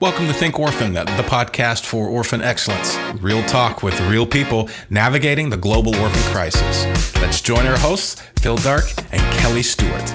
Welcome 0.00 0.28
to 0.28 0.32
Think 0.32 0.58
Orphan, 0.58 0.94
the 0.94 1.04
podcast 1.04 1.84
for 1.84 2.08
orphan 2.08 2.40
excellence. 2.40 2.96
Real 3.20 3.42
talk 3.42 3.82
with 3.82 4.00
real 4.08 4.24
people 4.24 4.70
navigating 4.88 5.50
the 5.50 5.58
global 5.58 5.94
orphan 5.96 6.32
crisis. 6.32 6.86
Let's 7.16 7.42
join 7.42 7.66
our 7.66 7.76
hosts, 7.76 8.18
Phil 8.40 8.56
Dark 8.56 8.84
and 9.12 9.20
Kelly 9.36 9.62
Stewart. 9.62 10.14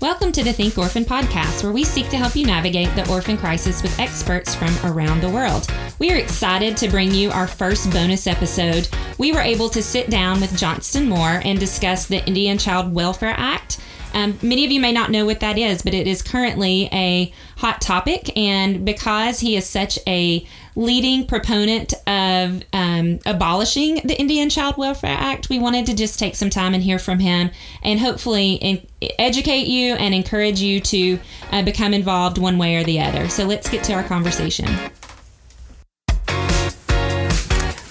Welcome 0.00 0.32
to 0.32 0.42
the 0.42 0.54
Think 0.54 0.78
Orphan 0.78 1.04
podcast, 1.04 1.62
where 1.62 1.74
we 1.74 1.84
seek 1.84 2.08
to 2.08 2.16
help 2.16 2.34
you 2.34 2.46
navigate 2.46 2.88
the 2.96 3.06
orphan 3.10 3.36
crisis 3.36 3.82
with 3.82 4.00
experts 4.00 4.54
from 4.54 4.74
around 4.82 5.20
the 5.20 5.28
world. 5.28 5.66
We 5.98 6.10
are 6.10 6.16
excited 6.16 6.78
to 6.78 6.88
bring 6.88 7.12
you 7.12 7.30
our 7.32 7.46
first 7.46 7.92
bonus 7.92 8.26
episode. 8.26 8.88
We 9.18 9.32
were 9.32 9.42
able 9.42 9.68
to 9.68 9.82
sit 9.82 10.08
down 10.08 10.40
with 10.40 10.56
Johnston 10.56 11.06
Moore 11.06 11.42
and 11.44 11.60
discuss 11.60 12.06
the 12.06 12.26
Indian 12.26 12.56
Child 12.56 12.94
Welfare 12.94 13.34
Act 13.36 13.78
um, 14.14 14.38
many 14.42 14.64
of 14.64 14.70
you 14.70 14.80
may 14.80 14.92
not 14.92 15.10
know 15.10 15.24
what 15.24 15.40
that 15.40 15.58
is, 15.58 15.82
but 15.82 15.94
it 15.94 16.06
is 16.06 16.22
currently 16.22 16.88
a 16.92 17.32
hot 17.56 17.80
topic. 17.80 18.36
And 18.36 18.84
because 18.84 19.40
he 19.40 19.56
is 19.56 19.66
such 19.66 19.98
a 20.06 20.46
leading 20.76 21.26
proponent 21.26 21.92
of 22.06 22.62
um, 22.72 23.18
abolishing 23.26 23.96
the 24.04 24.18
Indian 24.18 24.48
Child 24.48 24.76
Welfare 24.76 25.16
Act, 25.18 25.48
we 25.48 25.58
wanted 25.58 25.86
to 25.86 25.94
just 25.94 26.18
take 26.18 26.36
some 26.36 26.50
time 26.50 26.74
and 26.74 26.82
hear 26.82 26.98
from 26.98 27.18
him 27.18 27.50
and 27.82 28.00
hopefully 28.00 28.54
in- 28.54 28.86
educate 29.18 29.66
you 29.66 29.94
and 29.94 30.14
encourage 30.14 30.60
you 30.60 30.80
to 30.80 31.18
uh, 31.52 31.62
become 31.62 31.92
involved 31.92 32.38
one 32.38 32.58
way 32.58 32.76
or 32.76 32.84
the 32.84 33.00
other. 33.00 33.28
So 33.28 33.44
let's 33.44 33.68
get 33.68 33.84
to 33.84 33.92
our 33.92 34.04
conversation. 34.04 34.66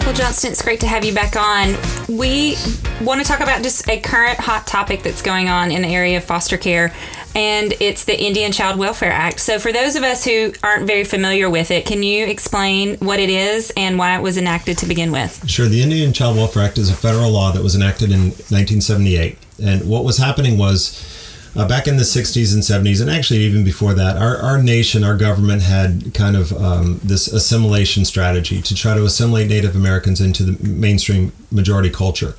Well, 0.00 0.14
Johnston, 0.14 0.50
it's 0.50 0.62
great 0.62 0.80
to 0.80 0.88
have 0.88 1.04
you 1.04 1.14
back 1.14 1.36
on. 1.36 1.99
We 2.10 2.56
want 3.02 3.20
to 3.20 3.26
talk 3.26 3.38
about 3.38 3.62
just 3.62 3.88
a 3.88 4.00
current 4.00 4.40
hot 4.40 4.66
topic 4.66 5.04
that's 5.04 5.22
going 5.22 5.48
on 5.48 5.70
in 5.70 5.82
the 5.82 5.88
area 5.88 6.16
of 6.16 6.24
foster 6.24 6.56
care, 6.56 6.92
and 7.36 7.72
it's 7.78 8.04
the 8.04 8.20
Indian 8.20 8.50
Child 8.50 8.80
Welfare 8.80 9.12
Act. 9.12 9.38
So, 9.38 9.60
for 9.60 9.70
those 9.72 9.94
of 9.94 10.02
us 10.02 10.24
who 10.24 10.52
aren't 10.64 10.88
very 10.88 11.04
familiar 11.04 11.48
with 11.48 11.70
it, 11.70 11.86
can 11.86 12.02
you 12.02 12.26
explain 12.26 12.96
what 12.96 13.20
it 13.20 13.30
is 13.30 13.72
and 13.76 13.96
why 13.96 14.16
it 14.18 14.22
was 14.22 14.36
enacted 14.36 14.76
to 14.78 14.86
begin 14.86 15.12
with? 15.12 15.48
Sure. 15.48 15.68
The 15.68 15.82
Indian 15.82 16.12
Child 16.12 16.36
Welfare 16.36 16.64
Act 16.64 16.78
is 16.78 16.90
a 16.90 16.94
federal 16.94 17.30
law 17.30 17.52
that 17.52 17.62
was 17.62 17.76
enacted 17.76 18.10
in 18.10 18.30
1978. 18.30 19.38
And 19.62 19.88
what 19.88 20.02
was 20.02 20.18
happening 20.18 20.58
was 20.58 21.19
uh, 21.56 21.66
back 21.66 21.88
in 21.88 21.96
the 21.96 22.02
60s 22.02 22.54
and 22.54 22.62
70s, 22.62 23.00
and 23.00 23.10
actually 23.10 23.40
even 23.40 23.64
before 23.64 23.94
that, 23.94 24.16
our, 24.16 24.36
our 24.36 24.62
nation, 24.62 25.02
our 25.02 25.16
government 25.16 25.62
had 25.62 26.12
kind 26.14 26.36
of 26.36 26.52
um, 26.52 27.00
this 27.02 27.26
assimilation 27.26 28.04
strategy 28.04 28.62
to 28.62 28.74
try 28.74 28.94
to 28.94 29.04
assimilate 29.04 29.48
Native 29.48 29.74
Americans 29.74 30.20
into 30.20 30.44
the 30.44 30.68
mainstream 30.68 31.32
majority 31.50 31.90
culture. 31.90 32.34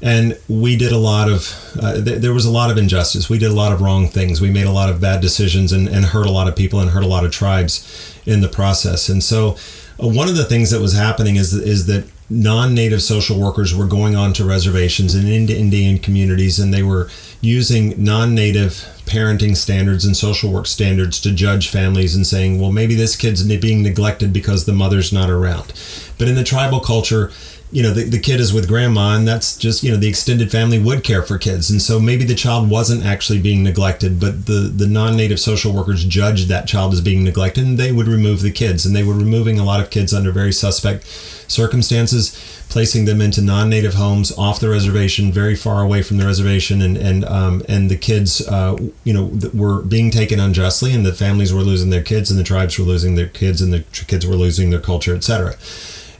And 0.00 0.38
we 0.48 0.76
did 0.76 0.92
a 0.92 0.98
lot 0.98 1.30
of, 1.30 1.54
uh, 1.80 1.94
th- 1.94 2.20
there 2.20 2.34
was 2.34 2.44
a 2.44 2.50
lot 2.50 2.70
of 2.70 2.76
injustice. 2.76 3.30
We 3.30 3.38
did 3.38 3.50
a 3.50 3.54
lot 3.54 3.72
of 3.72 3.80
wrong 3.80 4.06
things. 4.08 4.40
We 4.40 4.50
made 4.50 4.66
a 4.66 4.72
lot 4.72 4.90
of 4.90 5.00
bad 5.00 5.20
decisions 5.20 5.72
and, 5.72 5.88
and 5.88 6.04
hurt 6.04 6.26
a 6.26 6.30
lot 6.30 6.46
of 6.46 6.54
people 6.54 6.78
and 6.80 6.90
hurt 6.90 7.04
a 7.04 7.08
lot 7.08 7.24
of 7.24 7.32
tribes 7.32 8.20
in 8.26 8.40
the 8.40 8.48
process. 8.48 9.08
And 9.08 9.22
so, 9.22 9.56
uh, 10.02 10.08
one 10.08 10.28
of 10.28 10.36
the 10.36 10.44
things 10.44 10.70
that 10.72 10.80
was 10.80 10.92
happening 10.94 11.36
is, 11.36 11.54
is 11.54 11.86
that 11.86 12.04
non-native 12.30 13.02
social 13.02 13.38
workers 13.38 13.74
were 13.74 13.86
going 13.86 14.16
on 14.16 14.32
to 14.32 14.44
reservations 14.44 15.14
and 15.14 15.28
into 15.28 15.56
Indian 15.56 15.98
communities, 15.98 16.58
and 16.58 16.72
they 16.72 16.82
were 16.82 17.08
using 17.40 18.02
non-native 18.02 18.72
parenting 19.04 19.54
standards 19.54 20.04
and 20.04 20.16
social 20.16 20.50
work 20.50 20.66
standards 20.66 21.20
to 21.20 21.30
judge 21.30 21.68
families 21.68 22.16
and 22.16 22.26
saying, 22.26 22.58
well, 22.58 22.72
maybe 22.72 22.94
this 22.94 23.16
kid's 23.16 23.42
being 23.58 23.82
neglected 23.82 24.32
because 24.32 24.64
the 24.64 24.72
mother's 24.72 25.12
not 25.12 25.28
around. 25.28 25.72
But 26.18 26.28
in 26.28 26.34
the 26.34 26.44
tribal 26.44 26.80
culture, 26.80 27.30
you 27.72 27.82
know, 27.82 27.92
the, 27.92 28.04
the 28.04 28.20
kid 28.20 28.40
is 28.40 28.52
with 28.52 28.68
grandma, 28.68 29.16
and 29.16 29.26
that's 29.26 29.56
just, 29.56 29.82
you 29.82 29.90
know, 29.90 29.96
the 29.96 30.08
extended 30.08 30.50
family 30.50 30.78
would 30.78 31.02
care 31.02 31.22
for 31.22 31.38
kids. 31.38 31.70
And 31.70 31.82
so 31.82 31.98
maybe 31.98 32.24
the 32.24 32.34
child 32.34 32.70
wasn't 32.70 33.04
actually 33.04 33.40
being 33.40 33.64
neglected, 33.64 34.20
but 34.20 34.46
the, 34.46 34.72
the 34.74 34.86
non 34.86 35.16
native 35.16 35.40
social 35.40 35.72
workers 35.72 36.04
judged 36.04 36.48
that 36.48 36.68
child 36.68 36.92
as 36.92 37.00
being 37.00 37.24
neglected, 37.24 37.64
and 37.64 37.78
they 37.78 37.90
would 37.90 38.06
remove 38.06 38.42
the 38.42 38.52
kids. 38.52 38.86
And 38.86 38.94
they 38.94 39.02
were 39.02 39.14
removing 39.14 39.58
a 39.58 39.64
lot 39.64 39.80
of 39.80 39.90
kids 39.90 40.14
under 40.14 40.30
very 40.30 40.52
suspect 40.52 41.04
circumstances, 41.50 42.64
placing 42.68 43.06
them 43.06 43.20
into 43.20 43.42
non 43.42 43.70
native 43.70 43.94
homes 43.94 44.36
off 44.38 44.60
the 44.60 44.68
reservation, 44.68 45.32
very 45.32 45.56
far 45.56 45.82
away 45.82 46.02
from 46.02 46.18
the 46.18 46.26
reservation. 46.26 46.80
And, 46.80 46.96
and, 46.96 47.24
um, 47.24 47.62
and 47.68 47.90
the 47.90 47.96
kids, 47.96 48.46
uh, 48.46 48.76
you 49.02 49.12
know, 49.12 49.32
were 49.52 49.82
being 49.82 50.12
taken 50.12 50.38
unjustly, 50.38 50.92
and 50.92 51.04
the 51.04 51.12
families 51.12 51.52
were 51.52 51.62
losing 51.62 51.90
their 51.90 52.02
kids, 52.02 52.30
and 52.30 52.38
the 52.38 52.44
tribes 52.44 52.78
were 52.78 52.84
losing 52.84 53.16
their 53.16 53.26
kids, 53.26 53.60
and 53.60 53.72
the 53.72 53.80
kids 54.06 54.26
were 54.26 54.36
losing 54.36 54.70
their 54.70 54.80
culture, 54.80 55.16
etc. 55.16 55.56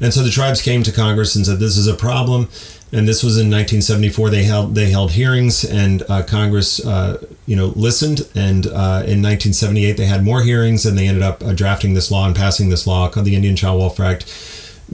And 0.00 0.12
so 0.12 0.22
the 0.22 0.30
tribes 0.30 0.60
came 0.62 0.82
to 0.82 0.92
Congress 0.92 1.34
and 1.36 1.46
said 1.46 1.58
this 1.58 1.76
is 1.76 1.86
a 1.86 1.94
problem. 1.94 2.48
And 2.92 3.08
this 3.08 3.24
was 3.24 3.36
in 3.36 3.50
1974. 3.50 4.30
They 4.30 4.44
held 4.44 4.74
they 4.76 4.90
held 4.90 5.12
hearings, 5.12 5.64
and 5.64 6.04
uh, 6.08 6.22
Congress, 6.22 6.84
uh, 6.84 7.24
you 7.44 7.56
know, 7.56 7.72
listened. 7.74 8.28
And 8.36 8.66
uh, 8.66 9.02
in 9.02 9.20
1978, 9.20 9.96
they 9.96 10.06
had 10.06 10.22
more 10.22 10.42
hearings, 10.42 10.86
and 10.86 10.96
they 10.96 11.08
ended 11.08 11.24
up 11.24 11.42
uh, 11.42 11.54
drafting 11.54 11.94
this 11.94 12.12
law 12.12 12.24
and 12.24 12.36
passing 12.36 12.68
this 12.68 12.86
law 12.86 13.08
called 13.08 13.26
the 13.26 13.34
Indian 13.34 13.56
Child 13.56 13.80
Welfare 13.80 14.06
Act. 14.06 14.26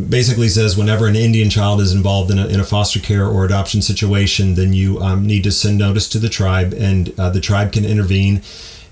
Basically, 0.09 0.49
says 0.49 0.79
whenever 0.79 1.09
an 1.09 1.17
Indian 1.17 1.51
child 1.51 1.81
is 1.81 1.93
involved 1.93 2.31
in 2.31 2.39
a, 2.39 2.47
in 2.47 2.59
a 2.59 2.65
foster 2.65 3.01
care 3.01 3.27
or 3.27 3.45
adoption 3.45 3.83
situation, 3.83 4.55
then 4.55 4.73
you 4.73 4.99
um, 5.03 5.27
need 5.27 5.43
to 5.45 5.53
send 5.53 5.77
notice 5.77 6.09
to 6.11 6.19
the 6.19 6.29
tribe, 6.31 6.73
and 6.73 7.13
uh, 7.19 7.29
the 7.29 7.41
tribe 7.41 7.73
can 7.73 7.85
intervene 7.85 8.41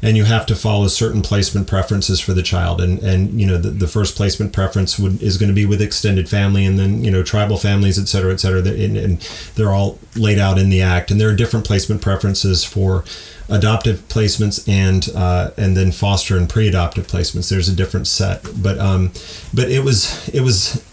and 0.01 0.17
you 0.17 0.25
have 0.25 0.47
to 0.47 0.55
follow 0.55 0.87
certain 0.87 1.23
placement 1.23 1.67
preferences 1.67 2.21
for 2.21 2.33
the 2.33 2.43
child. 2.43 2.81
And 2.81 2.99
and 3.01 3.41
you 3.41 3.47
know 3.47 3.59
the, 3.59 3.71
the 3.71 3.89
first 3.89 4.17
placement 4.17 4.53
preference 4.53 4.99
would 4.99 5.23
is 5.23 5.37
going 5.37 5.49
to 5.49 5.55
be 5.55 5.67
with 5.67 5.83
extended 5.83 6.29
family 6.29 6.65
and 6.65 6.79
then 6.79 7.03
you 7.05 7.11
know 7.11 7.23
tribal 7.23 7.59
families 7.59 7.99
et 7.99 8.07
cetera 8.07 8.33
et 8.33 8.41
cetera. 8.41 8.61
And, 8.61 8.97
and 8.97 9.21
they're 9.57 9.73
all 9.73 9.99
laid 10.15 10.39
out 10.39 10.59
in 10.59 10.71
the 10.71 10.83
act. 10.83 11.11
And 11.11 11.21
there 11.21 11.29
are 11.29 11.37
different 11.37 11.67
placement 11.67 12.01
preferences 12.03 12.65
for 12.65 13.05
adoptive 13.49 14.07
placements 14.09 14.69
and 14.69 15.09
uh, 15.17 15.51
and 15.57 15.77
then 15.77 15.91
foster 15.91 16.37
and 16.37 16.49
pre-adoptive 16.49 17.07
placements. 17.07 17.49
There's 17.49 17.69
a 17.69 17.75
different 17.75 18.07
set. 18.07 18.45
But 18.63 18.79
um 18.79 19.13
but 19.53 19.69
it 19.71 19.83
was 19.83 20.29
it 20.29 20.43
was 20.43 20.85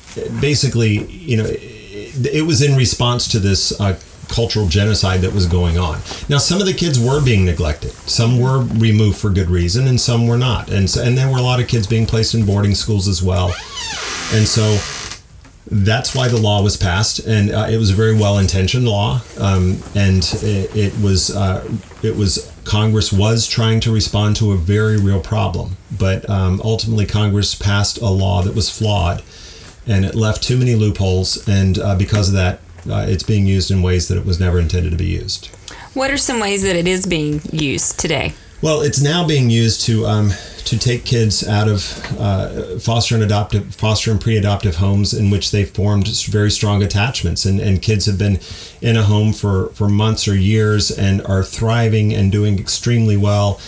basically 0.41 1.05
you 1.11 1.37
know 1.37 1.45
it, 1.45 2.27
it 2.33 2.45
was 2.45 2.61
in 2.61 2.75
response 2.75 3.27
to 3.27 3.39
this 3.39 3.79
uh, 3.79 3.99
cultural 4.27 4.67
genocide 4.67 5.21
that 5.21 5.33
was 5.33 5.45
going 5.45 5.77
on. 5.77 5.99
Now, 6.29 6.37
some 6.37 6.59
of 6.59 6.67
the 6.67 6.73
kids 6.73 6.99
were 6.99 7.23
being 7.23 7.45
neglected. 7.45 7.91
Some 7.91 8.39
were 8.39 8.59
removed 8.59 9.17
for 9.17 9.29
good 9.29 9.49
reason, 9.49 9.87
and 9.87 9.99
some 9.99 10.27
were 10.27 10.37
not. 10.37 10.69
And 10.69 10.89
so, 10.89 11.03
and 11.03 11.17
there 11.17 11.29
were 11.29 11.37
a 11.37 11.43
lot 11.43 11.59
of 11.59 11.67
kids 11.67 11.87
being 11.87 12.05
placed 12.05 12.33
in 12.33 12.45
boarding 12.45 12.75
schools 12.75 13.07
as 13.07 13.21
well. 13.21 13.53
And 14.33 14.47
so 14.47 14.77
that's 15.69 16.13
why 16.13 16.27
the 16.27 16.37
law 16.37 16.61
was 16.61 16.77
passed, 16.77 17.19
and 17.19 17.51
uh, 17.51 17.67
it 17.69 17.77
was 17.77 17.89
a 17.89 17.93
very 17.93 18.15
well-intentioned 18.15 18.87
law. 18.87 19.21
Um, 19.39 19.81
and 19.95 20.23
it, 20.41 20.75
it 20.75 20.99
was 21.01 21.35
uh, 21.35 21.67
it 22.03 22.15
was 22.15 22.51
Congress 22.65 23.11
was 23.11 23.47
trying 23.47 23.79
to 23.81 23.91
respond 23.91 24.35
to 24.37 24.51
a 24.51 24.57
very 24.57 24.97
real 24.97 25.21
problem, 25.21 25.77
but 25.97 26.29
um, 26.29 26.61
ultimately 26.63 27.05
Congress 27.05 27.55
passed 27.55 27.97
a 27.97 28.09
law 28.09 28.41
that 28.43 28.55
was 28.55 28.69
flawed, 28.69 29.23
and 29.87 30.05
it 30.05 30.13
left 30.13 30.43
too 30.43 30.57
many 30.57 30.75
loopholes. 30.75 31.47
And 31.47 31.79
uh, 31.79 31.95
because 31.95 32.29
of 32.29 32.35
that, 32.35 32.59
uh, 32.89 33.05
it's 33.07 33.23
being 33.23 33.45
used 33.45 33.71
in 33.71 33.81
ways 33.81 34.07
that 34.07 34.17
it 34.17 34.25
was 34.25 34.39
never 34.39 34.59
intended 34.59 34.91
to 34.91 34.97
be 34.97 35.05
used. 35.05 35.47
What 35.93 36.11
are 36.11 36.17
some 36.17 36.39
ways 36.39 36.63
that 36.63 36.75
it 36.75 36.87
is 36.87 37.05
being 37.05 37.41
used 37.51 37.99
today? 37.99 38.33
Well, 38.61 38.81
it's 38.81 39.01
now 39.01 39.27
being 39.27 39.49
used 39.49 39.81
to 39.85 40.05
um, 40.07 40.31
to 40.65 40.79
take 40.79 41.05
kids 41.05 41.47
out 41.47 41.67
of 41.67 42.19
uh, 42.19 42.79
foster 42.79 43.13
and 43.13 43.23
adoptive, 43.23 43.75
foster 43.75 44.09
and 44.09 44.19
pre-adoptive 44.19 44.77
homes 44.77 45.13
in 45.13 45.29
which 45.29 45.51
they've 45.51 45.69
formed 45.69 46.07
very 46.25 46.49
strong 46.49 46.81
attachments, 46.81 47.45
and, 47.45 47.59
and 47.59 47.81
kids 47.81 48.07
have 48.07 48.17
been 48.17 48.39
in 48.81 48.97
a 48.97 49.03
home 49.03 49.33
for 49.33 49.67
for 49.69 49.87
months 49.87 50.27
or 50.27 50.35
years 50.35 50.89
and 50.89 51.21
are 51.27 51.43
thriving 51.43 52.13
and 52.13 52.31
doing 52.31 52.57
extremely 52.57 53.15
well, 53.15 53.59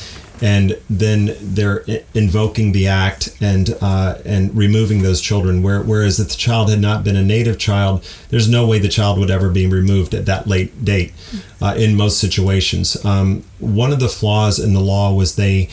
and 0.41 0.79
then 0.89 1.35
they're 1.39 1.83
invoking 2.13 2.71
the 2.71 2.87
act 2.87 3.35
and 3.41 3.75
uh, 3.81 4.17
and 4.25 4.55
removing 4.55 5.01
those 5.01 5.21
children. 5.21 5.63
Where, 5.63 5.81
whereas 5.81 6.19
if 6.19 6.29
the 6.29 6.35
child 6.35 6.69
had 6.69 6.79
not 6.79 7.03
been 7.03 7.15
a 7.15 7.23
native 7.23 7.57
child, 7.57 8.07
there's 8.29 8.49
no 8.49 8.67
way 8.67 8.79
the 8.79 8.87
child 8.87 9.19
would 9.19 9.31
ever 9.31 9.49
be 9.49 9.67
removed 9.67 10.13
at 10.13 10.25
that 10.25 10.47
late 10.47 10.83
date. 10.83 11.13
Uh, 11.61 11.75
in 11.77 11.95
most 11.95 12.19
situations, 12.19 13.03
um, 13.05 13.43
one 13.59 13.91
of 13.91 13.99
the 13.99 14.09
flaws 14.09 14.59
in 14.59 14.73
the 14.73 14.79
law 14.79 15.13
was 15.13 15.35
they, 15.35 15.69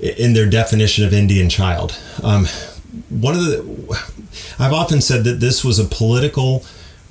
in 0.00 0.32
their 0.32 0.48
definition 0.48 1.04
of 1.04 1.12
Indian 1.12 1.48
child, 1.48 1.98
um, 2.22 2.46
one 3.10 3.34
of 3.34 3.44
the, 3.44 4.06
I've 4.58 4.72
often 4.72 5.00
said 5.00 5.24
that 5.24 5.40
this 5.40 5.64
was 5.64 5.78
a 5.78 5.84
political 5.84 6.64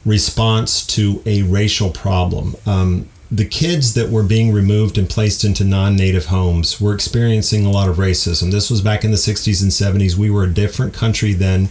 response 0.06 0.86
to 0.88 1.22
a 1.26 1.44
racial 1.44 1.90
problem. 1.90 2.56
Um, 2.66 3.10
the 3.32 3.46
kids 3.46 3.94
that 3.96 4.10
were 4.10 4.24
being 4.24 4.52
removed 4.52 4.98
and 4.98 5.10
placed 5.10 5.44
into 5.44 5.64
non-native 5.64 6.28
homes 6.28 6.80
were 6.80 6.94
experiencing 6.94 7.66
a 7.66 7.72
lot 7.72 7.90
of 7.90 7.98
racism. 7.98 8.52
This 8.52 8.70
was 8.70 8.82
back 8.82 9.04
in 9.04 9.12
the 9.12 9.18
60s 9.18 9.62
and 9.62 9.72
70s. 9.72 10.16
We 10.16 10.30
were 10.30 10.44
a 10.44 10.54
different 10.54 10.94
country 10.94 11.34
then. 11.34 11.70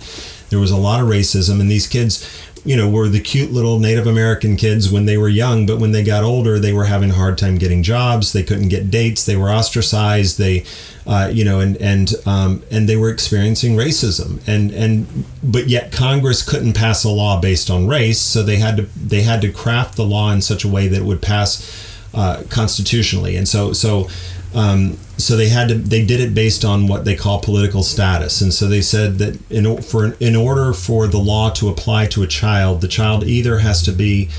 There 0.50 0.58
was 0.58 0.70
a 0.70 0.76
lot 0.76 1.00
of 1.00 1.08
racism, 1.08 1.60
and 1.60 1.70
these 1.70 1.86
kids 1.86 2.28
you 2.64 2.76
know, 2.76 2.88
were 2.88 3.08
the 3.08 3.20
cute 3.20 3.52
little 3.52 3.78
Native 3.78 4.06
American 4.06 4.56
kids 4.56 4.90
when 4.90 5.04
they 5.04 5.18
were 5.18 5.28
young, 5.28 5.66
but 5.66 5.78
when 5.78 5.92
they 5.92 6.02
got 6.02 6.24
older, 6.24 6.58
they 6.58 6.72
were 6.72 6.86
having 6.86 7.10
a 7.10 7.14
hard 7.14 7.36
time 7.36 7.56
getting 7.56 7.82
jobs. 7.82 8.32
They 8.32 8.42
couldn't 8.42 8.70
get 8.70 8.90
dates. 8.90 9.26
They 9.26 9.36
were 9.36 9.50
ostracized. 9.50 10.38
They, 10.38 10.64
uh, 11.06 11.30
you 11.30 11.44
know, 11.44 11.60
and 11.60 11.76
and 11.76 12.14
um, 12.24 12.62
and 12.70 12.88
they 12.88 12.96
were 12.96 13.10
experiencing 13.10 13.76
racism. 13.76 14.40
And 14.48 14.70
and 14.70 15.26
but 15.42 15.68
yet 15.68 15.92
Congress 15.92 16.42
couldn't 16.42 16.72
pass 16.72 17.04
a 17.04 17.10
law 17.10 17.38
based 17.38 17.68
on 17.68 17.86
race, 17.86 18.20
so 18.20 18.42
they 18.42 18.56
had 18.56 18.78
to 18.78 18.82
they 18.96 19.20
had 19.22 19.42
to 19.42 19.52
craft 19.52 19.96
the 19.96 20.04
law 20.04 20.32
in 20.32 20.40
such 20.40 20.64
a 20.64 20.68
way 20.68 20.88
that 20.88 21.02
it 21.02 21.04
would 21.04 21.20
pass 21.20 21.86
uh, 22.14 22.44
constitutionally. 22.48 23.36
And 23.36 23.46
so 23.46 23.74
so 23.74 24.08
Um, 24.54 24.98
so 25.18 25.36
they 25.36 25.48
had 25.48 25.68
to 25.68 25.74
they 25.74 26.04
did 26.04 26.20
it 26.20 26.34
based 26.34 26.64
on 26.64 26.86
what 26.86 27.04
they 27.04 27.16
call 27.16 27.40
political 27.40 27.82
status, 27.82 28.40
and 28.40 28.52
so 28.52 28.68
they 28.68 28.82
said 28.82 29.18
that 29.18 29.38
in 29.50 29.82
for 29.82 30.14
in 30.14 30.36
order 30.36 30.72
for 30.72 31.06
the 31.06 31.18
law 31.18 31.50
to 31.50 31.68
apply 31.68 32.06
to 32.06 32.22
a 32.22 32.26
child, 32.26 32.80
the 32.80 32.88
child 32.88 33.24
either 33.24 33.58
has 33.58 33.82
to 33.82 33.92
be 33.92 34.30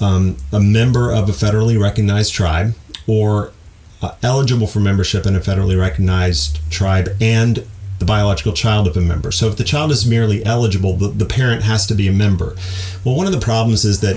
um, 0.00 0.36
a 0.52 0.60
member 0.60 1.12
of 1.12 1.28
a 1.28 1.32
federally 1.32 1.80
recognized 1.80 2.32
tribe 2.32 2.74
or 3.06 3.52
uh, 4.02 4.14
eligible 4.22 4.66
for 4.66 4.80
membership 4.80 5.26
in 5.26 5.36
a 5.36 5.40
federally 5.40 5.78
recognized 5.78 6.58
tribe 6.70 7.08
and 7.20 7.66
the 7.98 8.04
biological 8.06 8.54
child 8.54 8.88
of 8.88 8.96
a 8.96 9.00
member. 9.00 9.30
So 9.30 9.46
if 9.48 9.56
the 9.56 9.64
child 9.64 9.90
is 9.90 10.06
merely 10.06 10.42
eligible, 10.44 10.96
the, 10.96 11.08
the 11.08 11.26
parent 11.26 11.64
has 11.64 11.86
to 11.86 11.94
be 11.94 12.08
a 12.08 12.12
member. 12.12 12.56
Well, 13.04 13.14
one 13.14 13.26
of 13.26 13.32
the 13.32 13.40
problems 13.40 13.84
is 13.84 14.00
that 14.00 14.16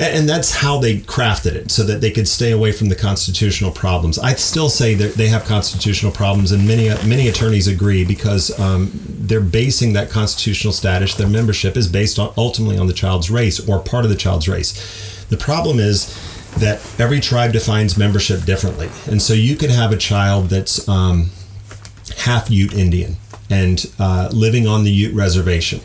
and 0.00 0.26
that's 0.26 0.54
how 0.54 0.78
they 0.78 0.98
crafted 1.00 1.52
it 1.52 1.70
so 1.70 1.84
that 1.84 2.00
they 2.00 2.10
could 2.10 2.26
stay 2.26 2.52
away 2.52 2.72
from 2.72 2.88
the 2.88 2.94
constitutional 2.94 3.70
problems. 3.70 4.18
I 4.18 4.32
still 4.34 4.70
say 4.70 4.94
that 4.94 5.14
they 5.14 5.28
have 5.28 5.44
constitutional 5.44 6.10
problems, 6.10 6.52
and 6.52 6.66
many 6.66 6.88
many 7.06 7.28
attorneys 7.28 7.68
agree 7.68 8.04
because 8.04 8.58
um, 8.58 8.90
they're 8.94 9.40
basing 9.42 9.92
that 9.92 10.10
constitutional 10.10 10.72
status, 10.72 11.14
their 11.14 11.28
membership 11.28 11.76
is 11.76 11.86
based 11.86 12.18
on 12.18 12.32
ultimately 12.38 12.78
on 12.78 12.86
the 12.86 12.94
child's 12.94 13.30
race 13.30 13.68
or 13.68 13.78
part 13.78 14.04
of 14.04 14.10
the 14.10 14.16
child's 14.16 14.48
race. 14.48 15.26
The 15.28 15.36
problem 15.36 15.78
is 15.78 16.16
that 16.58 16.80
every 16.98 17.20
tribe 17.20 17.52
defines 17.52 17.98
membership 17.98 18.44
differently, 18.44 18.88
and 19.06 19.20
so 19.20 19.34
you 19.34 19.54
could 19.54 19.70
have 19.70 19.92
a 19.92 19.98
child 19.98 20.48
that's 20.48 20.88
um, 20.88 21.30
half 22.16 22.50
Ute 22.50 22.72
Indian 22.72 23.16
and 23.50 23.84
uh, 23.98 24.30
living 24.32 24.66
on 24.66 24.84
the 24.84 24.90
Ute 24.90 25.14
reservation 25.14 25.80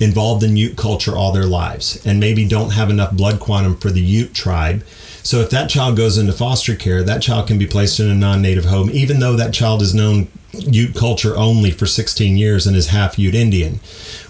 involved 0.00 0.42
in 0.42 0.56
Ute 0.56 0.76
culture 0.76 1.16
all 1.16 1.32
their 1.32 1.46
lives 1.46 2.04
and 2.06 2.20
maybe 2.20 2.46
don't 2.46 2.70
have 2.70 2.90
enough 2.90 3.12
blood 3.12 3.40
quantum 3.40 3.76
for 3.76 3.90
the 3.90 4.00
Ute 4.00 4.32
tribe. 4.32 4.84
So 5.22 5.40
if 5.40 5.50
that 5.50 5.68
child 5.68 5.96
goes 5.96 6.16
into 6.16 6.32
foster 6.32 6.76
care, 6.76 7.02
that 7.02 7.22
child 7.22 7.48
can 7.48 7.58
be 7.58 7.66
placed 7.66 8.00
in 8.00 8.08
a 8.08 8.14
non-native 8.14 8.66
home, 8.66 8.90
even 8.90 9.20
though 9.20 9.36
that 9.36 9.52
child 9.52 9.80
has 9.80 9.94
known 9.94 10.28
Ute 10.52 10.94
culture 10.94 11.36
only 11.36 11.70
for 11.70 11.86
16 11.86 12.38
years 12.38 12.66
and 12.66 12.76
is 12.76 12.88
half 12.88 13.18
Ute 13.18 13.34
Indian. 13.34 13.80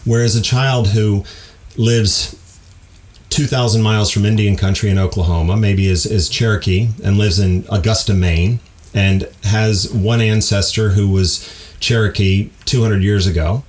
Whereas 0.04 0.34
a 0.34 0.42
child 0.42 0.88
who 0.88 1.24
lives 1.76 2.34
2,000 3.30 3.82
miles 3.82 4.10
from 4.10 4.24
Indian 4.24 4.56
country 4.56 4.90
in 4.90 4.98
Oklahoma, 4.98 5.56
maybe 5.56 5.86
is, 5.86 6.06
is 6.06 6.28
Cherokee 6.28 6.88
and 7.04 7.18
lives 7.18 7.38
in 7.38 7.66
Augusta, 7.70 8.14
Maine, 8.14 8.58
and 8.94 9.28
has 9.44 9.92
one 9.92 10.20
ancestor 10.20 10.90
who 10.90 11.08
was 11.08 11.48
Cherokee 11.78 12.50
200 12.64 13.02
years 13.02 13.26
ago, 13.26 13.62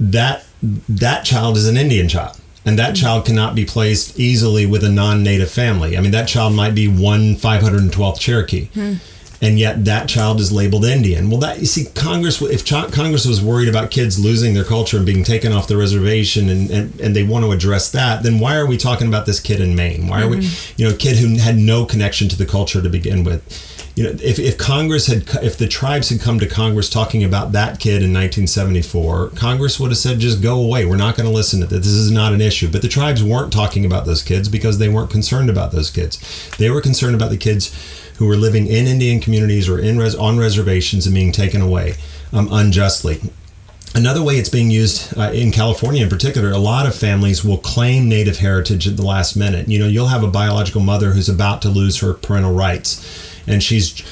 that 0.00 0.44
that 0.62 1.24
child 1.24 1.56
is 1.56 1.66
an 1.68 1.76
Indian 1.76 2.08
child. 2.08 2.38
And 2.64 2.78
that 2.78 2.96
child 2.96 3.24
cannot 3.24 3.54
be 3.54 3.64
placed 3.64 4.18
easily 4.18 4.66
with 4.66 4.84
a 4.84 4.90
non 4.90 5.22
native 5.22 5.50
family. 5.50 5.96
I 5.96 6.00
mean, 6.00 6.10
that 6.10 6.28
child 6.28 6.54
might 6.54 6.74
be 6.74 6.86
one 6.86 7.34
512th 7.34 8.20
Cherokee. 8.20 8.66
Hmm. 8.66 8.94
And 9.40 9.58
yet 9.58 9.84
that 9.84 10.08
child 10.08 10.40
is 10.40 10.50
labeled 10.50 10.84
Indian. 10.84 11.30
Well, 11.30 11.38
that 11.38 11.60
you 11.60 11.66
see, 11.66 11.86
Congress, 11.94 12.42
if 12.42 12.64
Ch- 12.64 12.92
Congress 12.92 13.24
was 13.24 13.40
worried 13.40 13.68
about 13.68 13.92
kids 13.92 14.18
losing 14.18 14.52
their 14.52 14.64
culture 14.64 14.96
and 14.96 15.06
being 15.06 15.22
taken 15.22 15.52
off 15.52 15.68
the 15.68 15.76
reservation 15.76 16.48
and, 16.48 16.70
and, 16.70 17.00
and 17.00 17.14
they 17.14 17.22
want 17.22 17.44
to 17.44 17.52
address 17.52 17.90
that, 17.92 18.24
then 18.24 18.40
why 18.40 18.56
are 18.56 18.66
we 18.66 18.76
talking 18.76 19.06
about 19.06 19.26
this 19.26 19.38
kid 19.38 19.60
in 19.60 19.76
Maine? 19.76 20.08
Why 20.08 20.22
are 20.22 20.26
mm-hmm. 20.26 20.40
we, 20.40 20.74
you 20.76 20.88
know, 20.88 20.94
a 20.94 20.98
kid 20.98 21.16
who 21.18 21.38
had 21.38 21.56
no 21.56 21.84
connection 21.84 22.28
to 22.30 22.36
the 22.36 22.46
culture 22.46 22.82
to 22.82 22.88
begin 22.88 23.22
with? 23.22 23.46
You 23.98 24.04
know, 24.04 24.10
if, 24.22 24.38
if 24.38 24.56
Congress 24.56 25.08
had, 25.08 25.28
if 25.42 25.58
the 25.58 25.66
tribes 25.66 26.08
had 26.08 26.20
come 26.20 26.38
to 26.38 26.46
Congress 26.46 26.88
talking 26.88 27.24
about 27.24 27.50
that 27.50 27.80
kid 27.80 28.00
in 28.00 28.12
1974, 28.12 29.30
Congress 29.30 29.80
would 29.80 29.90
have 29.90 29.98
said, 29.98 30.20
just 30.20 30.40
go 30.40 30.62
away. 30.62 30.86
We're 30.86 30.94
not 30.94 31.16
going 31.16 31.28
to 31.28 31.34
listen 31.34 31.58
to 31.62 31.66
this. 31.66 31.80
This 31.80 31.94
is 31.94 32.12
not 32.12 32.32
an 32.32 32.40
issue. 32.40 32.70
But 32.70 32.82
the 32.82 32.88
tribes 32.88 33.24
weren't 33.24 33.52
talking 33.52 33.84
about 33.84 34.06
those 34.06 34.22
kids 34.22 34.48
because 34.48 34.78
they 34.78 34.88
weren't 34.88 35.10
concerned 35.10 35.50
about 35.50 35.72
those 35.72 35.90
kids. 35.90 36.16
They 36.58 36.70
were 36.70 36.80
concerned 36.80 37.16
about 37.16 37.30
the 37.30 37.36
kids 37.36 37.74
who 38.18 38.28
were 38.28 38.36
living 38.36 38.68
in 38.68 38.86
Indian 38.86 39.18
communities 39.18 39.68
or 39.68 39.80
in 39.80 39.98
res- 39.98 40.14
on 40.14 40.38
reservations 40.38 41.04
and 41.04 41.12
being 41.12 41.32
taken 41.32 41.60
away 41.60 41.94
um, 42.32 42.48
unjustly. 42.52 43.20
Another 43.96 44.22
way 44.22 44.36
it's 44.36 44.48
being 44.48 44.70
used 44.70 45.18
uh, 45.18 45.32
in 45.32 45.50
California 45.50 46.04
in 46.04 46.08
particular, 46.08 46.52
a 46.52 46.58
lot 46.58 46.86
of 46.86 46.94
families 46.94 47.44
will 47.44 47.58
claim 47.58 48.08
native 48.08 48.38
heritage 48.38 48.86
at 48.86 48.96
the 48.96 49.04
last 49.04 49.34
minute. 49.34 49.66
You 49.66 49.80
know, 49.80 49.88
you'll 49.88 50.06
have 50.06 50.22
a 50.22 50.28
biological 50.28 50.82
mother 50.82 51.14
who's 51.14 51.28
about 51.28 51.62
to 51.62 51.68
lose 51.68 51.98
her 51.98 52.14
parental 52.14 52.54
rights 52.54 53.27
and 53.50 53.62
she's 53.62 54.02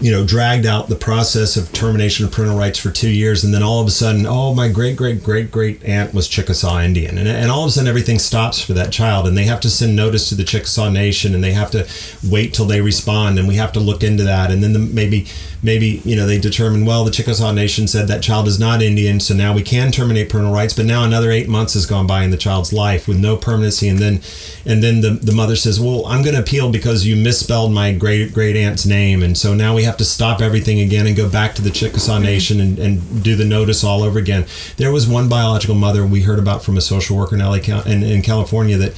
you 0.00 0.12
know 0.12 0.24
dragged 0.24 0.64
out 0.64 0.88
the 0.88 0.94
process 0.94 1.56
of 1.56 1.72
termination 1.72 2.24
of 2.24 2.30
parental 2.30 2.56
rights 2.56 2.78
for 2.78 2.90
two 2.90 3.10
years 3.10 3.42
and 3.42 3.52
then 3.52 3.62
all 3.64 3.80
of 3.80 3.86
a 3.88 3.90
sudden 3.90 4.26
oh 4.26 4.54
my 4.54 4.68
great 4.68 4.96
great 4.96 5.24
great 5.24 5.50
great 5.50 5.82
aunt 5.84 6.14
was 6.14 6.28
chickasaw 6.28 6.80
indian. 6.80 7.18
And, 7.18 7.26
and 7.26 7.50
all 7.50 7.64
of 7.64 7.68
a 7.68 7.70
sudden 7.72 7.88
everything 7.88 8.18
stops 8.18 8.62
for 8.62 8.74
that 8.74 8.92
child 8.92 9.26
and 9.26 9.36
they 9.36 9.44
have 9.44 9.60
to 9.60 9.70
send 9.70 9.96
notice 9.96 10.28
to 10.28 10.36
the 10.36 10.44
chickasaw 10.44 10.88
nation 10.90 11.34
and 11.34 11.42
they 11.42 11.52
have 11.52 11.70
to 11.72 11.86
wait 12.30 12.54
till 12.54 12.66
they 12.66 12.80
respond 12.80 13.38
and 13.38 13.48
we 13.48 13.56
have 13.56 13.72
to 13.72 13.80
look 13.80 14.04
into 14.04 14.22
that 14.22 14.50
and 14.52 14.62
then 14.62 14.72
the, 14.72 14.78
maybe 14.78 15.26
maybe 15.62 16.00
you 16.04 16.16
know 16.16 16.26
they 16.26 16.38
determine 16.38 16.84
well 16.84 17.04
the 17.04 17.10
Chickasaw 17.10 17.52
Nation 17.52 17.88
said 17.88 18.08
that 18.08 18.22
child 18.22 18.46
is 18.46 18.58
not 18.58 18.82
Indian, 18.82 19.20
so 19.20 19.34
now 19.34 19.54
we 19.54 19.62
can 19.62 19.90
terminate 19.90 20.28
parental 20.28 20.52
rights. 20.52 20.74
But 20.74 20.86
now 20.86 21.04
another 21.04 21.30
eight 21.30 21.48
months 21.48 21.74
has 21.74 21.86
gone 21.86 22.06
by 22.06 22.22
in 22.22 22.30
the 22.30 22.36
child's 22.36 22.72
life 22.72 23.08
with 23.08 23.18
no 23.18 23.36
permanency, 23.36 23.88
and 23.88 23.98
then 23.98 24.20
and 24.64 24.82
then 24.82 25.00
the, 25.00 25.10
the 25.10 25.32
mother 25.32 25.56
says, 25.56 25.80
well 25.80 26.06
I'm 26.06 26.22
going 26.22 26.34
to 26.34 26.42
appeal 26.42 26.70
because 26.70 27.06
you 27.06 27.16
misspelled 27.16 27.72
my 27.72 27.92
great 27.92 28.32
great 28.32 28.56
aunt's 28.56 28.86
name, 28.86 29.22
and 29.22 29.36
so 29.36 29.54
now 29.54 29.74
we 29.74 29.84
have 29.84 29.96
to 29.98 30.04
stop 30.04 30.40
everything 30.40 30.80
again 30.80 31.06
and 31.06 31.16
go 31.16 31.28
back 31.28 31.54
to 31.56 31.62
the 31.62 31.70
Chickasaw 31.70 32.14
mm-hmm. 32.14 32.24
Nation 32.24 32.60
and, 32.60 32.78
and 32.78 33.22
do 33.22 33.36
the 33.36 33.44
notice 33.44 33.84
all 33.84 34.02
over 34.02 34.18
again. 34.18 34.46
There 34.76 34.92
was 34.92 35.06
one 35.06 35.28
biological 35.28 35.74
mother 35.74 36.06
we 36.06 36.22
heard 36.22 36.38
about 36.38 36.62
from 36.62 36.76
a 36.76 36.80
social 36.80 37.16
worker 37.16 37.34
in 37.34 37.40
LA 37.40 37.58
in, 37.86 38.02
in 38.02 38.22
California 38.22 38.76
that 38.76 38.94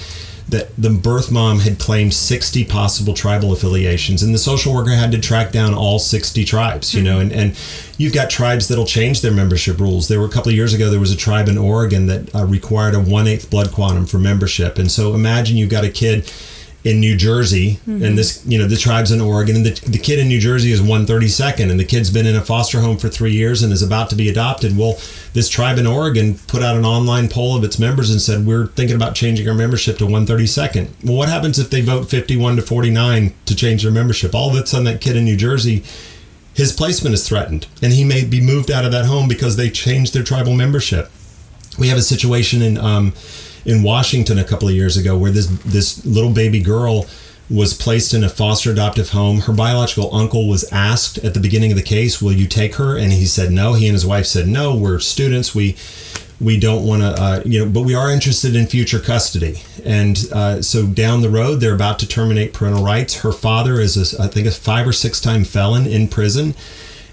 that 0.50 0.74
the 0.76 0.90
birth 0.90 1.30
mom 1.30 1.60
had 1.60 1.78
claimed 1.78 2.12
60 2.12 2.64
possible 2.64 3.14
tribal 3.14 3.52
affiliations 3.52 4.22
and 4.22 4.34
the 4.34 4.38
social 4.38 4.74
worker 4.74 4.90
had 4.90 5.12
to 5.12 5.18
track 5.18 5.52
down 5.52 5.74
all 5.74 5.98
60 5.98 6.44
tribes 6.44 6.94
you 6.94 7.02
know 7.02 7.20
and, 7.20 7.32
and 7.32 7.56
you've 7.98 8.12
got 8.12 8.30
tribes 8.30 8.68
that'll 8.68 8.86
change 8.86 9.20
their 9.20 9.32
membership 9.32 9.78
rules. 9.78 10.08
There 10.08 10.18
were 10.18 10.26
a 10.26 10.30
couple 10.30 10.50
of 10.50 10.56
years 10.56 10.74
ago 10.74 10.90
there 10.90 11.00
was 11.00 11.12
a 11.12 11.16
tribe 11.16 11.48
in 11.48 11.58
oregon 11.58 12.06
that 12.06 12.34
uh, 12.34 12.44
required 12.44 12.94
a 12.94 13.00
one-eighth 13.00 13.50
blood 13.50 13.72
quantum 13.72 14.06
for 14.06 14.18
membership 14.18 14.78
and 14.78 14.90
so 14.90 15.14
imagine 15.14 15.56
you've 15.56 15.70
got 15.70 15.84
a 15.84 15.90
kid 15.90 16.30
in 16.82 16.98
New 16.98 17.14
Jersey, 17.14 17.72
mm-hmm. 17.86 18.02
and 18.02 18.16
this, 18.16 18.44
you 18.46 18.58
know, 18.58 18.66
the 18.66 18.76
tribe's 18.76 19.12
in 19.12 19.20
Oregon, 19.20 19.56
and 19.56 19.66
the, 19.66 19.90
the 19.90 19.98
kid 19.98 20.18
in 20.18 20.28
New 20.28 20.40
Jersey 20.40 20.72
is 20.72 20.80
132nd, 20.80 21.70
and 21.70 21.78
the 21.78 21.84
kid's 21.84 22.10
been 22.10 22.26
in 22.26 22.36
a 22.36 22.40
foster 22.40 22.80
home 22.80 22.96
for 22.96 23.10
three 23.10 23.32
years 23.32 23.62
and 23.62 23.70
is 23.72 23.82
about 23.82 24.08
to 24.10 24.16
be 24.16 24.30
adopted. 24.30 24.76
Well, 24.78 24.98
this 25.34 25.50
tribe 25.50 25.76
in 25.76 25.86
Oregon 25.86 26.38
put 26.46 26.62
out 26.62 26.76
an 26.76 26.86
online 26.86 27.28
poll 27.28 27.54
of 27.54 27.64
its 27.64 27.78
members 27.78 28.10
and 28.10 28.20
said, 28.20 28.46
We're 28.46 28.66
thinking 28.66 28.96
about 28.96 29.14
changing 29.14 29.46
our 29.46 29.54
membership 29.54 29.98
to 29.98 30.06
132nd. 30.06 30.88
Well, 31.04 31.16
what 31.16 31.28
happens 31.28 31.58
if 31.58 31.68
they 31.68 31.82
vote 31.82 32.08
51 32.08 32.56
to 32.56 32.62
49 32.62 33.34
to 33.44 33.54
change 33.54 33.82
their 33.82 33.92
membership? 33.92 34.34
All 34.34 34.48
of 34.48 34.56
a 34.56 34.66
sudden, 34.66 34.86
that 34.86 35.02
kid 35.02 35.16
in 35.16 35.24
New 35.24 35.36
Jersey, 35.36 35.84
his 36.54 36.72
placement 36.72 37.14
is 37.14 37.28
threatened, 37.28 37.66
and 37.82 37.92
he 37.92 38.04
may 38.04 38.24
be 38.24 38.40
moved 38.40 38.70
out 38.70 38.86
of 38.86 38.92
that 38.92 39.04
home 39.04 39.28
because 39.28 39.56
they 39.56 39.68
changed 39.68 40.14
their 40.14 40.24
tribal 40.24 40.54
membership. 40.54 41.10
We 41.78 41.88
have 41.88 41.98
a 41.98 42.02
situation 42.02 42.62
in, 42.62 42.78
um, 42.78 43.12
in 43.64 43.82
Washington 43.82 44.38
a 44.38 44.44
couple 44.44 44.68
of 44.68 44.74
years 44.74 44.96
ago 44.96 45.16
where 45.16 45.30
this 45.30 45.46
this 45.64 46.04
little 46.04 46.32
baby 46.32 46.60
girl 46.60 47.06
was 47.48 47.74
placed 47.74 48.14
in 48.14 48.22
a 48.22 48.28
foster 48.28 48.70
adoptive 48.70 49.10
home. 49.10 49.40
Her 49.40 49.52
biological 49.52 50.14
uncle 50.14 50.48
was 50.48 50.70
asked 50.72 51.18
at 51.18 51.34
the 51.34 51.40
beginning 51.40 51.72
of 51.72 51.76
the 51.76 51.82
case, 51.82 52.22
"Will 52.22 52.32
you 52.32 52.46
take 52.46 52.76
her?" 52.76 52.96
And 52.96 53.12
he 53.12 53.26
said 53.26 53.50
no. 53.50 53.74
He 53.74 53.86
and 53.86 53.94
his 53.94 54.06
wife 54.06 54.26
said 54.26 54.46
no. 54.46 54.74
We're 54.74 55.00
students. 55.00 55.54
We 55.54 55.76
we 56.40 56.58
don't 56.58 56.86
want 56.86 57.02
to, 57.02 57.22
uh, 57.22 57.42
you 57.44 57.58
know, 57.58 57.70
but 57.70 57.82
we 57.82 57.94
are 57.94 58.10
interested 58.10 58.56
in 58.56 58.66
future 58.66 58.98
custody. 58.98 59.60
And 59.84 60.18
uh, 60.32 60.62
so 60.62 60.86
down 60.86 61.20
the 61.20 61.28
road, 61.28 61.56
they're 61.56 61.74
about 61.74 61.98
to 61.98 62.08
terminate 62.08 62.54
parental 62.54 62.82
rights. 62.82 63.20
Her 63.20 63.32
father 63.32 63.78
is, 63.78 64.14
a, 64.14 64.22
I 64.22 64.26
think, 64.26 64.46
a 64.46 64.50
five 64.50 64.86
or 64.86 64.92
six 64.92 65.20
time 65.20 65.44
felon 65.44 65.86
in 65.86 66.08
prison 66.08 66.54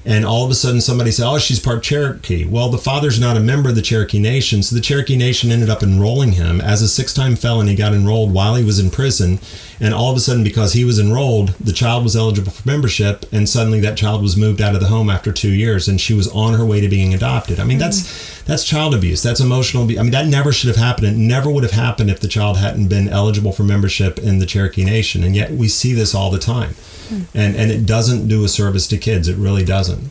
and 0.07 0.25
all 0.25 0.45
of 0.45 0.49
a 0.49 0.55
sudden 0.55 0.79
somebody 0.79 1.11
said, 1.11 1.27
"Oh, 1.27 1.37
she's 1.37 1.59
part 1.59 1.83
Cherokee." 1.83 2.45
Well, 2.45 2.69
the 2.69 2.77
father's 2.77 3.19
not 3.19 3.35
a 3.35 3.41
member 3.41 3.67
of 3.67 3.75
the 3.75 3.81
Cherokee 3.81 4.19
Nation, 4.19 4.63
so 4.63 4.73
the 4.73 4.81
Cherokee 4.81 5.17
Nation 5.17 5.51
ended 5.51 5.69
up 5.69 5.83
enrolling 5.83 6.31
him 6.31 6.61
as 6.61 6.81
a 6.81 6.87
six-time 6.87 7.35
felon. 7.35 7.67
He 7.67 7.75
got 7.75 7.93
enrolled 7.93 8.33
while 8.33 8.55
he 8.55 8.63
was 8.63 8.79
in 8.79 8.89
prison, 8.89 9.39
and 9.81 9.93
all 9.93 10.09
of 10.09 10.17
a 10.17 10.21
sudden, 10.21 10.45
because 10.45 10.71
he 10.71 10.85
was 10.85 10.97
enrolled, 10.97 11.49
the 11.59 11.73
child 11.73 12.05
was 12.05 12.15
eligible 12.15 12.51
for 12.51 12.67
membership, 12.67 13.25
and 13.33 13.49
suddenly 13.49 13.81
that 13.81 13.97
child 13.97 14.21
was 14.21 14.37
moved 14.37 14.61
out 14.61 14.75
of 14.75 14.79
the 14.79 14.87
home 14.87 15.09
after 15.09 15.33
two 15.33 15.51
years, 15.51 15.89
and 15.89 15.99
she 15.99 16.13
was 16.13 16.29
on 16.29 16.53
her 16.53 16.65
way 16.65 16.79
to 16.79 16.87
being 16.87 17.13
adopted. 17.13 17.59
I 17.59 17.65
mean, 17.65 17.77
mm-hmm. 17.77 17.87
that's 17.87 18.36
that's 18.47 18.63
child 18.63 18.95
abuse. 18.95 19.21
That's 19.21 19.39
emotional 19.39 19.83
abuse. 19.83 19.99
I 19.99 20.03
mean, 20.03 20.11
that 20.11 20.27
never 20.27 20.51
should 20.51 20.69
have 20.69 20.77
happened. 20.77 21.07
It 21.07 21.17
never 21.17 21.51
would 21.51 21.63
have 21.63 21.73
happened 21.73 22.09
if 22.09 22.19
the 22.19 22.27
child 22.27 22.57
hadn't 22.57 22.87
been 22.87 23.09
eligible 23.09 23.51
for 23.51 23.63
membership 23.63 24.17
in 24.17 24.39
the 24.39 24.45
Cherokee 24.45 24.85
Nation, 24.85 25.23
and 25.23 25.35
yet 25.35 25.51
we 25.51 25.67
see 25.67 25.93
this 25.93 26.15
all 26.15 26.31
the 26.31 26.39
time 26.39 26.73
and 27.09 27.55
and 27.55 27.71
it 27.71 27.85
doesn't 27.85 28.27
do 28.27 28.43
a 28.43 28.47
service 28.47 28.87
to 28.87 28.97
kids. 28.97 29.27
It 29.27 29.37
really 29.37 29.63
doesn't. 29.63 30.09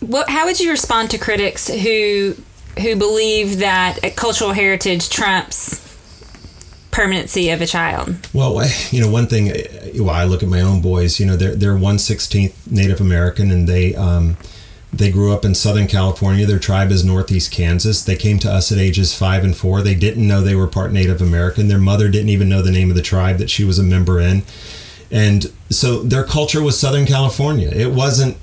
What? 0.00 0.28
How 0.28 0.46
would 0.46 0.60
you 0.60 0.70
respond 0.70 1.10
to 1.10 1.18
critics 1.18 1.68
who 1.68 2.36
who 2.80 2.96
believe 2.96 3.58
that 3.58 3.98
cultural 4.16 4.52
heritage 4.52 5.08
trumps 5.08 5.80
permanency 6.90 7.50
of 7.50 7.60
a 7.60 7.66
child? 7.66 8.16
Well, 8.32 8.64
you 8.90 9.00
know, 9.00 9.10
one 9.10 9.26
thing. 9.26 9.52
Well, 9.96 10.10
I 10.10 10.24
look 10.24 10.42
at 10.42 10.48
my 10.48 10.60
own 10.60 10.80
boys. 10.80 11.20
You 11.20 11.26
know, 11.26 11.36
they're 11.36 11.54
they're 11.54 11.76
one 11.76 11.98
sixteenth 11.98 12.70
Native 12.70 13.00
American, 13.00 13.50
and 13.50 13.68
they. 13.68 13.94
Um, 13.94 14.36
they 14.96 15.10
grew 15.10 15.32
up 15.32 15.44
in 15.44 15.54
Southern 15.54 15.86
California. 15.86 16.46
Their 16.46 16.58
tribe 16.58 16.90
is 16.90 17.04
Northeast 17.04 17.50
Kansas. 17.50 18.04
They 18.04 18.16
came 18.16 18.38
to 18.40 18.50
us 18.50 18.70
at 18.70 18.78
ages 18.78 19.14
five 19.14 19.44
and 19.44 19.56
four. 19.56 19.82
They 19.82 19.94
didn't 19.94 20.26
know 20.26 20.40
they 20.40 20.54
were 20.54 20.66
part 20.66 20.92
Native 20.92 21.20
American. 21.20 21.68
Their 21.68 21.78
mother 21.78 22.08
didn't 22.08 22.28
even 22.28 22.48
know 22.48 22.62
the 22.62 22.70
name 22.70 22.90
of 22.90 22.96
the 22.96 23.02
tribe 23.02 23.38
that 23.38 23.50
she 23.50 23.64
was 23.64 23.78
a 23.78 23.82
member 23.82 24.20
in 24.20 24.42
And 25.10 25.52
so 25.70 26.02
their 26.02 26.24
culture 26.24 26.62
was 26.62 26.78
Southern 26.78 27.06
California. 27.06 27.68
It 27.68 27.92
wasn't 27.92 28.36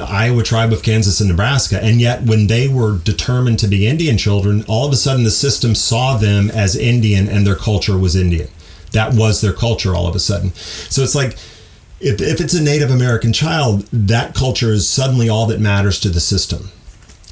Iowa 0.00 0.42
tribe 0.42 0.72
of 0.72 0.82
Kansas 0.82 1.20
and 1.20 1.28
Nebraska. 1.28 1.82
And 1.82 2.00
yet, 2.00 2.22
when 2.22 2.46
they 2.46 2.68
were 2.68 2.98
determined 2.98 3.58
to 3.60 3.68
be 3.68 3.86
Indian 3.86 4.16
children, 4.16 4.64
all 4.68 4.86
of 4.86 4.92
a 4.92 4.96
sudden 4.96 5.24
the 5.24 5.30
system 5.30 5.74
saw 5.74 6.16
them 6.16 6.50
as 6.50 6.76
Indian 6.76 7.28
and 7.28 7.46
their 7.46 7.56
culture 7.56 7.98
was 7.98 8.14
Indian. 8.14 8.48
That 8.92 9.14
was 9.14 9.40
their 9.40 9.52
culture 9.52 9.94
all 9.94 10.06
of 10.06 10.14
a 10.14 10.20
sudden. 10.20 10.52
So 10.54 11.02
it's 11.02 11.14
like, 11.14 11.36
if, 12.02 12.20
if 12.20 12.40
it's 12.40 12.54
a 12.54 12.62
Native 12.62 12.90
American 12.90 13.32
child, 13.32 13.86
that 13.92 14.34
culture 14.34 14.70
is 14.70 14.88
suddenly 14.88 15.28
all 15.28 15.46
that 15.46 15.60
matters 15.60 16.00
to 16.00 16.08
the 16.08 16.20
system. 16.20 16.70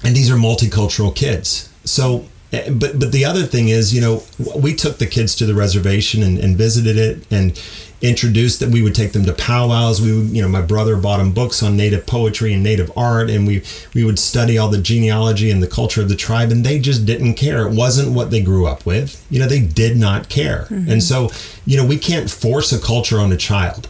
And 0.04 0.14
these 0.14 0.30
are 0.30 0.36
multicultural 0.36 1.14
kids. 1.14 1.68
So 1.84 2.26
Eh, 2.52 2.70
but 2.70 2.98
but 2.98 3.12
the 3.12 3.24
other 3.24 3.44
thing 3.44 3.68
is, 3.68 3.94
you 3.94 4.00
know, 4.00 4.22
we 4.56 4.74
took 4.74 4.98
the 4.98 5.06
kids 5.06 5.34
to 5.36 5.46
the 5.46 5.54
reservation 5.54 6.22
and, 6.22 6.38
and 6.38 6.56
visited 6.56 6.96
it 6.96 7.24
and 7.30 7.60
introduced 8.02 8.60
that 8.60 8.70
we 8.70 8.82
would 8.82 8.94
take 8.94 9.12
them 9.12 9.24
to 9.26 9.32
powwows. 9.32 10.00
We 10.00 10.16
would, 10.16 10.28
you 10.30 10.42
know, 10.42 10.48
my 10.48 10.62
brother 10.62 10.96
bought 10.96 11.18
them 11.18 11.32
books 11.32 11.62
on 11.62 11.76
native 11.76 12.06
poetry 12.06 12.52
and 12.52 12.62
native 12.62 12.90
art, 12.96 13.30
and 13.30 13.46
we 13.46 13.62
we 13.94 14.04
would 14.04 14.18
study 14.18 14.58
all 14.58 14.68
the 14.68 14.80
genealogy 14.80 15.50
and 15.50 15.62
the 15.62 15.68
culture 15.68 16.02
of 16.02 16.08
the 16.08 16.16
tribe, 16.16 16.50
and 16.50 16.64
they 16.64 16.80
just 16.80 17.06
didn't 17.06 17.34
care. 17.34 17.68
It 17.68 17.74
wasn't 17.74 18.12
what 18.12 18.32
they 18.32 18.42
grew 18.42 18.66
up 18.66 18.84
with. 18.84 19.24
You 19.30 19.38
know, 19.38 19.46
they 19.46 19.60
did 19.60 19.96
not 19.96 20.28
care, 20.28 20.66
mm-hmm. 20.70 20.90
and 20.90 21.02
so 21.02 21.30
you 21.66 21.76
know, 21.76 21.86
we 21.86 21.98
can't 21.98 22.28
force 22.28 22.72
a 22.72 22.80
culture 22.80 23.20
on 23.20 23.30
a 23.30 23.36
child 23.36 23.88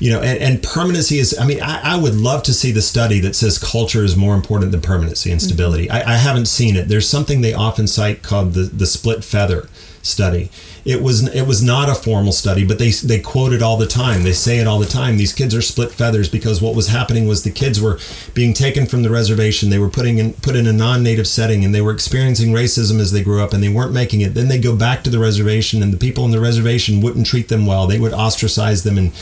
you 0.00 0.10
know, 0.10 0.20
and, 0.20 0.38
and 0.38 0.62
permanency 0.62 1.18
is, 1.18 1.38
I 1.38 1.46
mean, 1.46 1.62
I, 1.62 1.94
I, 1.94 1.96
would 1.96 2.14
love 2.14 2.42
to 2.44 2.54
see 2.54 2.72
the 2.72 2.82
study 2.82 3.20
that 3.20 3.36
says 3.36 3.58
culture 3.58 4.02
is 4.02 4.16
more 4.16 4.34
important 4.34 4.72
than 4.72 4.80
permanency 4.80 5.30
and 5.30 5.40
stability. 5.40 5.86
Mm-hmm. 5.86 6.08
I, 6.08 6.14
I, 6.14 6.16
haven't 6.16 6.46
seen 6.46 6.76
it. 6.76 6.88
There's 6.88 7.08
something 7.08 7.40
they 7.40 7.54
often 7.54 7.86
cite 7.86 8.22
called 8.22 8.54
the, 8.54 8.62
the 8.62 8.86
split 8.86 9.22
feather 9.24 9.68
study. 10.02 10.50
It 10.84 11.02
was 11.02 11.26
it 11.34 11.46
was 11.46 11.62
not 11.62 11.88
a 11.88 11.94
formal 11.94 12.32
study, 12.32 12.66
but 12.66 12.78
they 12.78 12.90
they 12.90 13.18
quote 13.18 13.54
it 13.54 13.62
all 13.62 13.78
the 13.78 13.86
time. 13.86 14.22
They 14.22 14.32
say 14.32 14.58
it 14.58 14.66
all 14.66 14.78
the 14.78 14.86
time. 14.86 15.16
These 15.16 15.32
kids 15.32 15.54
are 15.54 15.62
split 15.62 15.92
feathers 15.92 16.28
because 16.28 16.60
what 16.60 16.74
was 16.74 16.88
happening 16.88 17.26
was 17.26 17.42
the 17.42 17.50
kids 17.50 17.80
were 17.80 17.98
being 18.34 18.52
taken 18.52 18.86
from 18.86 19.02
the 19.02 19.10
reservation. 19.10 19.70
They 19.70 19.78
were 19.78 19.88
putting 19.88 20.18
in 20.18 20.34
put 20.34 20.56
in 20.56 20.66
a 20.66 20.72
non-native 20.72 21.26
setting, 21.26 21.64
and 21.64 21.74
they 21.74 21.80
were 21.80 21.92
experiencing 21.92 22.52
racism 22.52 23.00
as 23.00 23.12
they 23.12 23.22
grew 23.22 23.42
up, 23.42 23.54
and 23.54 23.62
they 23.62 23.70
weren't 23.70 23.92
making 23.92 24.20
it. 24.20 24.34
Then 24.34 24.48
they 24.48 24.58
go 24.58 24.76
back 24.76 25.04
to 25.04 25.10
the 25.10 25.18
reservation, 25.18 25.82
and 25.82 25.92
the 25.92 25.96
people 25.96 26.24
in 26.26 26.32
the 26.32 26.40
reservation 26.40 27.00
wouldn't 27.00 27.26
treat 27.26 27.48
them 27.48 27.64
well. 27.64 27.86
They 27.86 27.98
would 27.98 28.12
ostracize 28.12 28.82
them 28.82 28.98
and 28.98 29.12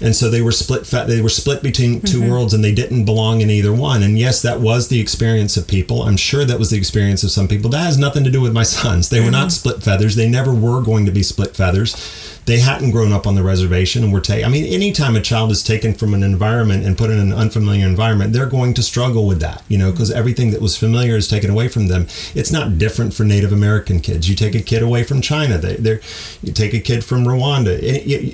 and 0.00 0.14
so 0.14 0.30
they 0.30 0.42
were 0.42 0.52
split. 0.52 0.84
They 0.84 1.20
were 1.20 1.28
split 1.28 1.62
between 1.62 2.00
2 2.00 2.20
mm-hmm. 2.20 2.30
worlds, 2.30 2.54
and 2.54 2.64
they 2.64 2.72
didn't 2.72 3.04
belong 3.04 3.40
in 3.40 3.50
either 3.50 3.72
one. 3.72 4.02
And 4.02 4.18
yes, 4.18 4.42
that 4.42 4.60
was 4.60 4.88
the 4.88 5.00
experience 5.00 5.56
of 5.56 5.66
people. 5.68 6.02
I'm 6.02 6.16
sure 6.16 6.44
that 6.44 6.58
was 6.58 6.70
the 6.70 6.78
experience 6.78 7.22
of 7.24 7.30
some 7.30 7.48
people. 7.48 7.70
That 7.70 7.84
has 7.84 7.98
nothing 7.98 8.24
to 8.24 8.30
do 8.30 8.40
with 8.40 8.52
my 8.52 8.62
sons. 8.62 9.08
They 9.08 9.20
were 9.20 9.26
mm-hmm. 9.26 9.32
not 9.32 9.52
split 9.52 9.82
feathers. 9.82 10.16
They 10.16 10.28
never 10.28 10.52
were 10.52 10.82
going 10.82 11.06
to 11.06 11.12
be 11.12 11.22
split 11.22 11.56
feathers 11.56 12.33
they 12.46 12.58
hadn't 12.58 12.90
grown 12.90 13.12
up 13.12 13.26
on 13.26 13.34
the 13.34 13.42
reservation 13.42 14.04
and 14.04 14.12
were 14.12 14.20
taken. 14.20 14.44
I 14.44 14.48
mean, 14.48 14.66
anytime 14.66 15.16
a 15.16 15.20
child 15.20 15.50
is 15.50 15.62
taken 15.62 15.94
from 15.94 16.12
an 16.14 16.22
environment 16.22 16.84
and 16.84 16.96
put 16.96 17.10
in 17.10 17.18
an 17.18 17.32
unfamiliar 17.32 17.86
environment, 17.86 18.32
they're 18.32 18.46
going 18.46 18.74
to 18.74 18.82
struggle 18.82 19.26
with 19.26 19.40
that, 19.40 19.62
you 19.68 19.78
know, 19.78 19.86
mm-hmm. 19.86 19.94
because 19.94 20.10
everything 20.10 20.50
that 20.50 20.60
was 20.60 20.76
familiar 20.76 21.16
is 21.16 21.28
taken 21.28 21.50
away 21.50 21.68
from 21.68 21.88
them. 21.88 22.06
It's 22.34 22.52
not 22.52 22.78
different 22.78 23.14
for 23.14 23.24
Native 23.24 23.52
American 23.52 24.00
kids. 24.00 24.28
You 24.28 24.36
take 24.36 24.54
a 24.54 24.62
kid 24.62 24.82
away 24.82 25.04
from 25.04 25.20
China, 25.20 25.56
they, 25.58 25.76
they're, 25.76 26.00
you 26.42 26.52
take 26.52 26.74
a 26.74 26.80
kid 26.80 27.04
from 27.04 27.24
Rwanda. 27.24 27.78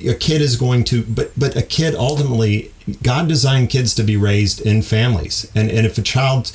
A 0.09 0.15
kid 0.15 0.43
is 0.43 0.57
going 0.57 0.85
to, 0.85 1.05
but 1.05 1.31
but 1.39 1.57
a 1.57 1.63
kid 1.63 1.95
ultimately, 1.95 2.73
God 3.03 3.29
designed 3.29 3.71
kids 3.71 3.95
to 3.95 4.03
be 4.03 4.17
raised 4.17 4.61
in 4.61 4.83
families, 4.83 5.51
and 5.55 5.71
and 5.71 5.87
if 5.87 5.99
a 5.99 6.03
child 6.03 6.53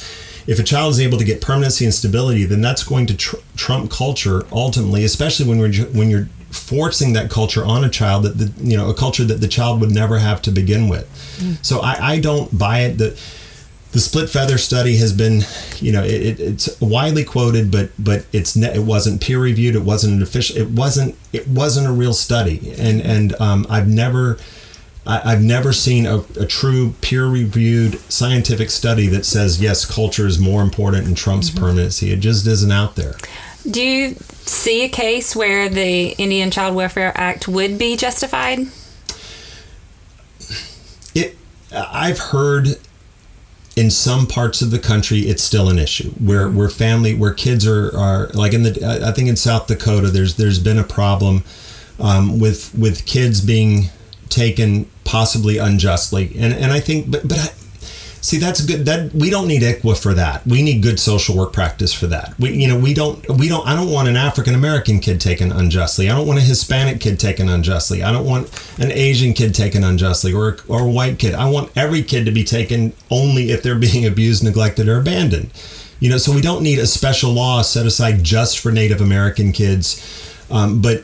if 0.48 0.60
a 0.60 0.64
child 0.64 0.92
is 0.92 1.00
able 1.00 1.18
to 1.18 1.24
get 1.24 1.42
permanency 1.42 1.86
and 1.86 1.94
stability, 1.94 2.44
then 2.46 2.62
that's 2.62 2.84
going 2.84 3.08
to 3.08 3.18
tr- 3.18 3.38
trump 3.56 3.90
culture 3.90 4.46
ultimately, 4.52 5.04
especially 5.04 5.48
when 5.48 5.58
we're 5.60 5.74
when 5.86 6.10
you're 6.10 6.28
forcing 6.56 7.14
that 7.14 7.30
culture 7.30 7.66
on 7.66 7.84
a 7.84 7.90
child 7.90 8.24
that 8.24 8.38
the 8.38 8.52
you 8.64 8.78
know 8.78 8.90
a 8.90 8.94
culture 8.94 9.24
that 9.26 9.42
the 9.42 9.48
child 9.48 9.82
would 9.82 9.92
never 9.92 10.18
have 10.20 10.42
to 10.44 10.52
begin 10.52 10.88
with. 10.88 11.08
Mm. 11.38 11.64
So 11.66 11.80
I, 11.82 12.14
I 12.14 12.20
don't 12.20 12.58
buy 12.58 12.80
it 12.80 12.98
that 12.98 13.18
the 13.96 14.02
split 14.02 14.30
feather 14.30 14.58
study 14.58 14.98
has 14.98 15.14
been 15.14 15.42
you 15.78 15.90
know 15.90 16.04
it, 16.04 16.38
it's 16.38 16.82
widely 16.82 17.24
quoted 17.24 17.72
but 17.72 17.92
but 17.98 18.26
it's 18.34 18.54
ne- 18.54 18.76
it 18.76 18.84
wasn't 18.84 19.22
peer 19.22 19.40
reviewed 19.40 19.74
it 19.74 19.84
wasn't 19.84 20.14
an 20.14 20.22
official 20.22 20.58
it 20.58 20.70
wasn't 20.70 21.16
it 21.32 21.48
wasn't 21.48 21.88
a 21.88 21.92
real 21.92 22.14
study 22.14 22.74
and 22.78 23.02
and 23.02 23.40
um, 23.40 23.66
I've 23.70 23.88
never 23.88 24.38
I, 25.08 25.32
have 25.32 25.42
never 25.42 25.72
seen 25.72 26.06
a, 26.08 26.26
a 26.38 26.46
true 26.46 26.94
peer 27.00 27.26
reviewed 27.28 27.98
scientific 28.12 28.70
study 28.70 29.08
that 29.08 29.26
says 29.26 29.62
yes 29.62 29.86
culture 29.86 30.28
is 30.28 30.40
more 30.40 30.62
important 30.62 31.08
and 31.08 31.16
trumps 31.16 31.50
mm-hmm. 31.50 31.60
permanency 31.64 32.12
it 32.12 32.20
just 32.20 32.46
isn't 32.46 32.74
out 32.74 32.98
there 32.98 33.14
do 33.70 33.82
you 33.82 34.16
see 34.30 34.84
a 34.84 34.90
case 34.90 35.36
where 35.36 35.70
the 35.70 36.10
Indian 36.18 36.52
Child 36.52 36.76
Welfare 36.76 37.12
Act 37.16 37.48
would 37.48 37.78
be 37.78 37.96
justified? 37.96 38.60
It, 41.14 41.38
I've 41.72 42.20
heard 42.20 42.78
in 43.76 43.92
some 43.92 44.26
parts 44.26 44.62
of 44.62 44.72
the 44.72 44.80
country 44.80 45.20
it's 45.20 45.44
still 45.44 45.70
an 45.70 45.78
issue 45.78 46.10
where 46.12 46.50
where 46.50 46.70
family 46.70 47.14
where 47.14 47.34
kids 47.34 47.68
are 47.68 47.96
are 47.98 48.28
like 48.30 48.54
in 48.54 48.64
the 48.64 49.04
I 49.06 49.12
think 49.12 49.28
in 49.28 49.36
South 49.36 49.68
Dakota 49.68 50.10
there's 50.10 50.36
there's 50.36 50.60
been 50.60 50.80
a 50.80 50.84
problem 50.84 51.44
um, 52.00 52.40
with 52.40 52.74
with 52.74 53.06
kids 53.06 53.42
being 53.42 53.90
taken 54.30 54.90
possibly 55.04 55.58
unjustly 55.58 56.34
and 56.38 56.54
and 56.54 56.72
I 56.72 56.80
think 56.80 57.12
but 57.12 57.28
but 57.28 57.38
I, 57.38 57.65
See, 58.26 58.40
that's 58.40 58.66
good. 58.66 58.86
That 58.86 59.14
we 59.14 59.30
don't 59.30 59.48
need 59.48 59.62
ICWA 59.62 60.02
for 60.02 60.16
that. 60.16 60.48
We 60.48 60.64
need 60.64 60.82
good 60.82 61.00
social 61.00 61.38
work 61.38 61.54
practice 61.54 61.94
for 61.94 62.08
that. 62.08 62.34
We, 62.40 62.56
you 62.56 62.68
know, 62.68 62.76
we 62.76 62.96
don't, 62.96 63.24
we 63.30 63.48
don't. 63.48 63.68
I 63.68 63.76
don't 63.76 63.92
want 63.92 64.08
an 64.08 64.16
African 64.16 64.56
American 64.56 65.00
kid 65.00 65.22
taken 65.22 65.52
unjustly. 65.52 66.10
I 66.10 66.16
don't 66.16 66.26
want 66.26 66.40
a 66.40 66.42
Hispanic 66.42 67.00
kid 67.00 67.20
taken 67.20 67.50
unjustly. 67.50 68.02
I 68.02 68.12
don't 68.12 68.26
want 68.26 68.50
an 68.80 68.92
Asian 68.92 69.34
kid 69.34 69.54
taken 69.54 69.84
unjustly, 69.84 70.34
or 70.34 70.58
or 70.68 70.82
a 70.82 70.90
white 70.90 71.20
kid. 71.20 71.36
I 71.36 71.48
want 71.52 71.72
every 71.78 72.02
kid 72.02 72.26
to 72.26 72.32
be 72.32 72.44
taken 72.44 72.94
only 73.12 73.52
if 73.52 73.62
they're 73.62 73.78
being 73.78 74.06
abused, 74.12 74.44
neglected, 74.44 74.88
or 74.88 75.00
abandoned. 75.00 75.52
You 76.00 76.10
know, 76.10 76.18
so 76.18 76.34
we 76.34 76.42
don't 76.42 76.64
need 76.64 76.80
a 76.80 76.88
special 76.88 77.32
law 77.32 77.62
set 77.62 77.86
aside 77.86 78.24
just 78.24 78.58
for 78.58 78.72
Native 78.72 79.02
American 79.02 79.52
kids. 79.52 80.02
Um, 80.50 80.82
but 80.82 81.04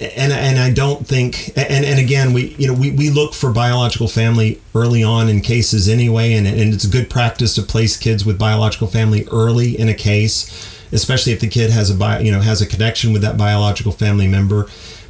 and 0.00 0.32
and 0.32 0.58
I 0.58 0.70
don't 0.72 1.06
think 1.06 1.48
and 1.56 1.84
and 1.84 1.98
again 1.98 2.32
we 2.32 2.54
you 2.56 2.68
know 2.68 2.74
we, 2.74 2.92
we 2.92 3.10
look 3.10 3.34
for 3.34 3.52
biological 3.52 4.06
family 4.06 4.60
early 4.74 5.02
on 5.02 5.28
in 5.28 5.40
cases 5.40 5.88
anyway 5.88 6.34
and, 6.34 6.46
and 6.46 6.72
it's 6.72 6.86
good 6.86 7.10
practice 7.10 7.54
to 7.56 7.62
place 7.62 7.96
kids 7.96 8.24
with 8.24 8.38
biological 8.38 8.86
family 8.86 9.26
early 9.32 9.78
in 9.78 9.88
a 9.88 9.94
case 9.94 10.76
especially 10.92 11.32
if 11.32 11.40
the 11.40 11.48
kid 11.48 11.70
has 11.70 11.90
a 11.90 11.94
bio, 11.94 12.20
you 12.20 12.30
know 12.30 12.40
has 12.40 12.62
a 12.62 12.66
connection 12.66 13.12
with 13.12 13.22
that 13.22 13.36
biological 13.36 13.90
family 13.90 14.28
member 14.28 14.68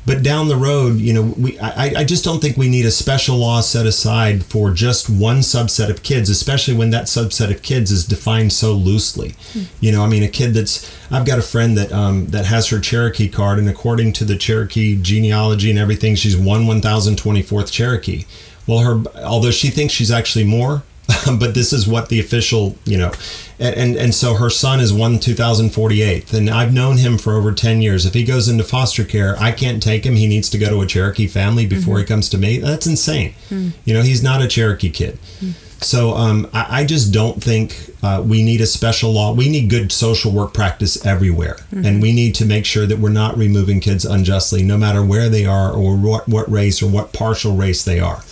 but 0.09 0.23
down 0.23 0.49
the 0.49 0.57
road, 0.57 0.97
you 0.97 1.13
know, 1.13 1.35
we 1.37 1.59
I, 1.59 2.01
I 2.01 2.05
just 2.05 2.25
don't 2.25 2.41
think 2.41 2.57
we 2.57 2.71
need 2.71 2.87
a 2.87 2.91
special 2.91 3.37
law 3.37 3.61
set 3.61 3.85
aside 3.85 4.43
for 4.43 4.71
just 4.71 5.11
one 5.11 5.41
subset 5.41 5.91
of 5.91 6.03
kids, 6.03 6.31
especially 6.31 6.73
when 6.75 6.89
that 6.91 7.05
subset 7.05 7.51
of 7.51 7.61
kids 7.61 7.91
is 7.91 8.07
defined 8.07 8.55
so 8.55 8.73
loosely. 8.73 9.35
Mm. 9.53 9.67
You 9.81 9.93
know, 9.93 10.03
I 10.03 10.09
mean, 10.09 10.23
a 10.23 10.29
kid 10.29 10.55
that's 10.55 10.91
I've 11.11 11.27
got 11.27 11.39
a 11.39 11.43
friend 11.43 11.77
that 11.77 11.93
um, 11.93 12.29
that 12.29 12.47
has 12.47 12.71
her 12.71 12.81
Cherokee 12.81 13.29
card, 13.29 13.59
and 13.59 13.69
according 13.69 14.15
to 14.15 14.25
the 14.25 14.37
Cherokee 14.37 14.99
genealogy 15.01 15.69
and 15.69 15.79
everything, 15.79 16.15
she's 16.15 16.39
one 16.39 16.67
one 16.67 16.81
thousand 16.81 17.19
twenty 17.19 17.43
fourth 17.43 17.71
Cherokee. 17.71 18.25
Well, 18.67 18.79
her 18.79 19.03
although 19.23 19.51
she 19.51 19.69
thinks 19.69 19.93
she's 19.93 20.11
actually 20.11 20.45
more, 20.45 20.85
but 21.39 21.55
this 21.55 21.73
is 21.73 21.89
what 21.89 22.09
the 22.09 22.21
official, 22.21 22.77
you 22.85 22.99
know, 22.99 23.13
and, 23.59 23.75
and, 23.75 23.97
and 23.97 24.15
so 24.15 24.35
her 24.35 24.51
son 24.51 24.79
is 24.79 24.93
one 24.93 25.19
2048th, 25.19 26.35
and 26.35 26.51
I've 26.51 26.73
known 26.73 26.99
him 26.99 27.17
for 27.17 27.35
over 27.35 27.53
10 27.53 27.81
years. 27.81 28.05
If 28.05 28.15
he 28.15 28.25
goes 28.25 28.49
into 28.49 28.63
foster 28.63 29.05
care, 29.05 29.37
I 29.39 29.53
can't 29.53 29.83
take 29.83 30.05
him. 30.05 30.17
He 30.17 30.27
needs 30.27 30.51
to 30.51 30.59
go 30.59 30.69
to 30.69 30.81
a 30.81 30.87
Cherokee 30.87 31.27
family 31.27 31.67
before 31.67 31.95
mm-hmm. 31.95 32.01
he 32.03 32.07
comes 32.07 32.29
to 32.31 32.39
me. 32.39 32.59
That's 32.59 32.87
insane. 32.87 33.35
Mm. 33.49 33.73
You 33.85 33.95
know, 33.95 34.03
he's 34.03 34.23
not 34.23 34.43
a 34.43 34.49
Cherokee 34.49 34.91
kid. 34.91 35.19
Mm. 35.41 35.55
So 35.81 36.15
um, 36.15 36.51
I, 36.53 36.81
I, 36.81 36.85
just 36.85 37.13
don't 37.15 37.43
think 37.43 37.95
uh, 38.03 38.23
we 38.27 38.43
need 38.43 38.61
a 38.61 38.67
special 38.67 39.13
law. 39.13 39.33
We 39.33 39.49
need 39.49 39.71
good 39.71 39.93
social 39.93 40.33
work 40.33 40.53
practice 40.53 41.05
everywhere, 41.07 41.55
mm-hmm. 41.73 41.87
and 41.87 42.03
we 42.03 42.13
need 42.13 42.35
to 42.37 42.45
make 42.45 42.67
sure 42.67 42.85
that 42.85 42.99
we're 42.99 43.11
not 43.11 43.39
removing 43.39 43.79
kids 43.79 44.05
unjustly, 44.05 44.65
no 44.65 44.77
matter 44.77 45.05
where 45.05 45.29
they 45.29 45.47
are 45.47 45.71
or 45.73 45.97
what, 45.97 46.29
what 46.29 46.51
race 46.51 46.83
or 46.83 46.91
what 46.91 47.13
partial 47.13 47.55
race 47.55 47.85
they 47.85 48.01
are. 48.01 48.23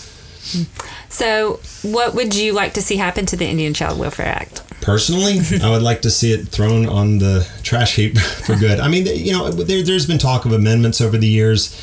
So, 1.08 1.60
what 1.82 2.14
would 2.14 2.34
you 2.34 2.52
like 2.52 2.74
to 2.74 2.82
see 2.82 2.96
happen 2.96 3.26
to 3.26 3.36
the 3.36 3.46
Indian 3.46 3.74
Child 3.74 3.98
Welfare 3.98 4.26
Act? 4.26 4.62
Personally, 4.80 5.40
I 5.62 5.70
would 5.70 5.82
like 5.82 6.02
to 6.02 6.10
see 6.10 6.32
it 6.32 6.48
thrown 6.48 6.86
on 6.86 7.18
the 7.18 7.48
trash 7.62 7.96
heap 7.96 8.18
for 8.46 8.54
good. 8.56 8.80
I 8.80 8.88
mean, 8.88 9.06
you 9.06 9.32
know, 9.32 9.50
there, 9.50 9.78
has 9.78 10.06
been 10.06 10.18
talk 10.18 10.44
of 10.44 10.52
amendments 10.52 11.00
over 11.00 11.16
the 11.16 11.26
years. 11.26 11.74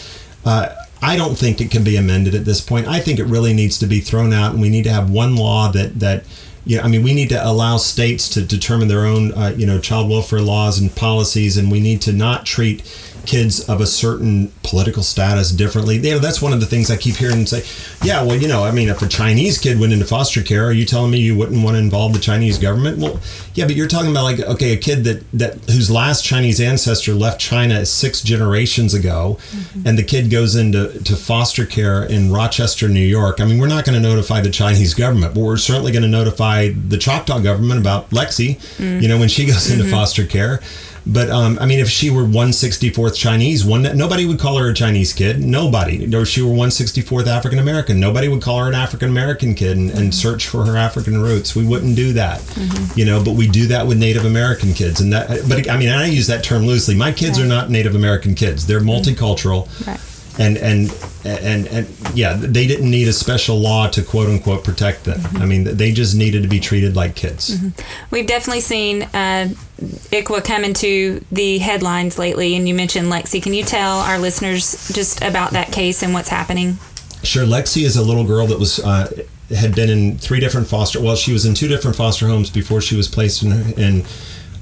Uh, 0.46 0.74
I 1.02 1.18
don't 1.18 1.36
think 1.36 1.60
it 1.60 1.70
can 1.70 1.84
be 1.84 1.98
amended 1.98 2.34
at 2.34 2.46
this 2.46 2.62
point. 2.62 2.88
I 2.88 3.00
think 3.00 3.20
it 3.20 3.26
really 3.26 3.54
needs 3.54 3.78
to 3.80 3.88
be 3.88 4.00
thrown 4.00 4.32
out, 4.32 4.54
and 4.54 4.62
we 4.62 4.70
need 4.70 4.84
to 4.84 4.92
have 4.92 5.10
one 5.10 5.36
law 5.36 5.72
that 5.72 6.00
that 6.00 6.24
you 6.66 6.78
know, 6.78 6.84
I 6.84 6.88
mean, 6.88 7.04
we 7.04 7.14
need 7.14 7.30
to 7.30 7.46
allow 7.46 7.78
states 7.78 8.30
to 8.30 8.42
determine 8.42 8.88
their 8.88 9.06
own, 9.06 9.34
uh, 9.34 9.54
you 9.58 9.66
know, 9.66 9.80
child 9.80 10.10
welfare 10.10 10.42
laws 10.42 10.80
and 10.80 10.96
policies, 10.96 11.58
and 11.58 11.70
we 11.70 11.82
need 11.82 12.02
to 12.04 12.14
not 12.14 12.46
treat 12.46 12.82
kids 13.26 13.68
of 13.70 13.82
a 13.82 13.86
certain 13.86 14.52
political 14.64 15.04
status 15.04 15.52
differently. 15.52 15.96
You 15.98 16.12
know, 16.12 16.20
that's 16.20 16.42
one 16.42 16.54
of 16.54 16.60
the 16.60 16.66
things 16.66 16.92
I 16.92 16.98
keep 16.98 17.16
hearing 17.16 17.38
and 17.40 17.50
say, 17.50 17.64
yeah, 18.06 18.24
well, 18.24 18.36
you 18.36 18.48
know, 18.48 18.64
I 18.64 18.72
mean, 18.72 18.90
if 18.90 19.02
a 19.02 19.08
Chinese 19.08 19.58
kid 19.58 19.80
went 19.80 19.94
into 19.94 20.06
foster 20.06 20.42
care, 20.42 20.66
are 20.66 20.72
you 20.72 20.86
telling 20.86 21.12
me 21.12 21.20
you 21.20 21.38
wouldn't 21.38 21.64
want 21.64 21.76
to 21.76 21.80
involve 21.80 22.14
the 22.14 22.20
Chinese 22.20 22.58
government? 22.58 22.98
Well, 22.98 23.20
yeah, 23.54 23.66
but 23.66 23.76
you're 23.76 23.88
talking 23.88 24.12
about 24.12 24.24
like, 24.24 24.40
okay, 24.40 24.74
a 24.74 24.78
kid 24.78 25.04
that, 25.06 25.24
that 25.32 25.56
whose 25.70 25.90
last 25.90 26.26
Chinese 26.26 26.60
ancestor 26.60 27.14
left 27.14 27.40
China 27.40 27.86
six 27.86 28.22
generations 28.22 28.94
ago, 28.94 29.38
mm-hmm. 29.52 29.88
and 29.88 29.98
the 29.98 30.04
kid 30.04 30.30
goes 30.30 30.56
into 30.56 31.00
to 31.04 31.16
foster 31.16 31.66
care 31.66 32.04
in 32.04 32.32
Rochester, 32.32 32.90
New 32.90 33.00
York. 33.00 33.40
I 33.40 33.46
mean, 33.46 33.60
we're 33.60 33.68
not 33.68 33.86
going 33.86 34.02
to 34.02 34.08
notify 34.08 34.42
the 34.42 34.50
Chinese 34.50 34.94
government, 34.94 35.34
but 35.34 35.42
we're 35.42 35.58
certainly 35.58 35.92
going 35.92 36.04
to 36.04 36.10
notify 36.10 36.70
the 36.70 36.98
Choctaw 36.98 37.40
government 37.40 37.80
about 37.80 38.10
Lexi, 38.10 38.58
mm-hmm. 38.58 39.00
you 39.02 39.08
know, 39.08 39.18
when 39.18 39.30
she 39.30 39.46
goes 39.46 39.70
into 39.72 39.84
mm-hmm. 39.84 39.94
foster 39.94 40.26
care. 40.26 40.62
But 41.06 41.30
um, 41.30 41.58
I 41.60 41.66
mean, 41.66 41.80
if 41.80 41.90
she 41.90 42.10
were 42.10 42.24
164th 42.24 43.16
Chinese, 43.16 43.66
one 43.66 43.84
nobody 43.84 44.26
would 44.26 44.40
call 44.40 44.58
her 44.58 44.70
a 44.70 44.74
Chinese 44.74 45.12
kid. 45.12 45.44
Nobody. 45.44 46.16
Or 46.16 46.22
if 46.22 46.30
she 46.30 46.42
were 46.42 46.54
164th 46.54 47.28
African 47.28 47.60
American, 47.60 48.00
nobody 48.00 48.28
would 48.28 48.42
call 48.42 48.60
her 48.60 48.68
an 48.68 48.76
African 48.76 49.10
American 49.10 49.54
kid 49.54 49.78
and, 49.78 49.92
and, 49.92 50.14
search 50.14 50.48
for 50.48 50.66
her 50.66 50.78
African 50.78 51.22
roots. 51.22 51.56
We 51.56 51.66
wouldn't 51.66 51.96
do 51.96 52.14
that, 52.14 52.40
mm-hmm. 52.42 52.98
you 52.98 53.06
know. 53.06 53.24
But 53.24 53.32
we 53.32 53.48
do 53.48 53.68
that 53.68 53.86
with 53.86 53.98
Native 53.98 54.26
American 54.26 54.74
kids, 54.74 55.02
and 55.02 55.12
that. 55.12 55.48
But 55.50 55.70
I 55.70 55.78
mean, 55.78 55.90
I 55.90 56.06
use 56.06 56.28
that 56.28 56.44
term 56.44 56.66
loosely. 56.66 56.96
My 56.96 57.12
kids 57.12 57.38
right. 57.38 57.46
are 57.46 57.50
not 57.50 57.70
Native 57.70 57.96
American 57.96 58.36
kids. 58.36 58.66
They're 58.66 58.80
multicultural. 58.80 59.68
Right 59.86 60.00
and 60.40 60.58
and 60.58 60.96
and 61.26 61.68
and 61.68 61.88
yeah, 62.14 62.34
they 62.34 62.66
didn't 62.68 62.90
need 62.90 63.08
a 63.08 63.14
special 63.14 63.60
law 63.60 63.88
to 63.90 64.02
quote 64.02 64.30
unquote 64.30 64.64
protect 64.64 65.04
them. 65.04 65.20
Mm-hmm. 65.20 65.38
I 65.38 65.46
mean, 65.46 65.64
they 65.64 65.92
just 65.92 66.16
needed 66.16 66.44
to 66.44 66.50
be 66.50 66.60
treated 66.60 66.96
like 66.96 67.16
kids. 67.16 67.52
Mm-hmm. 67.52 68.06
We've 68.12 68.28
definitely 68.28 68.62
seen 68.62 69.04
uh, 69.04 69.50
ICWA 69.80 70.44
come 70.44 70.64
into 70.64 71.24
the 71.32 71.60
headlines 71.60 72.18
lately, 72.18 72.56
and 72.56 72.68
you 72.68 72.74
mentioned 72.74 73.08
Lexi. 73.08 73.42
Can 73.42 73.54
you 73.54 73.64
tell 73.64 74.00
our 74.00 74.18
listeners 74.18 74.90
just 74.94 75.22
about 75.22 75.52
that 75.52 75.72
case 75.72 76.02
and 76.02 76.14
what's 76.14 76.30
happening? 76.30 76.78
Sure. 77.24 77.46
Lexi 77.46 77.84
is 77.84 77.96
a 77.96 78.04
little 78.04 78.26
girl 78.26 78.48
that 78.48 78.60
was. 78.60 78.80
Uh, 78.80 79.26
had 79.54 79.76
been 79.76 79.90
in 79.90 80.18
three 80.18 80.40
different 80.40 80.68
foster 80.68 81.00
well 81.00 81.18
she 81.18 81.32
was 81.32 81.46
in 81.46 81.54
two 81.54 81.68
different 81.68 81.96
foster 81.96 82.28
homes 82.28 82.50
before 82.50 82.82
she 82.82 82.96
was 82.96 83.08
placed 83.08 83.44
in, 83.44 83.52
in 83.74 84.04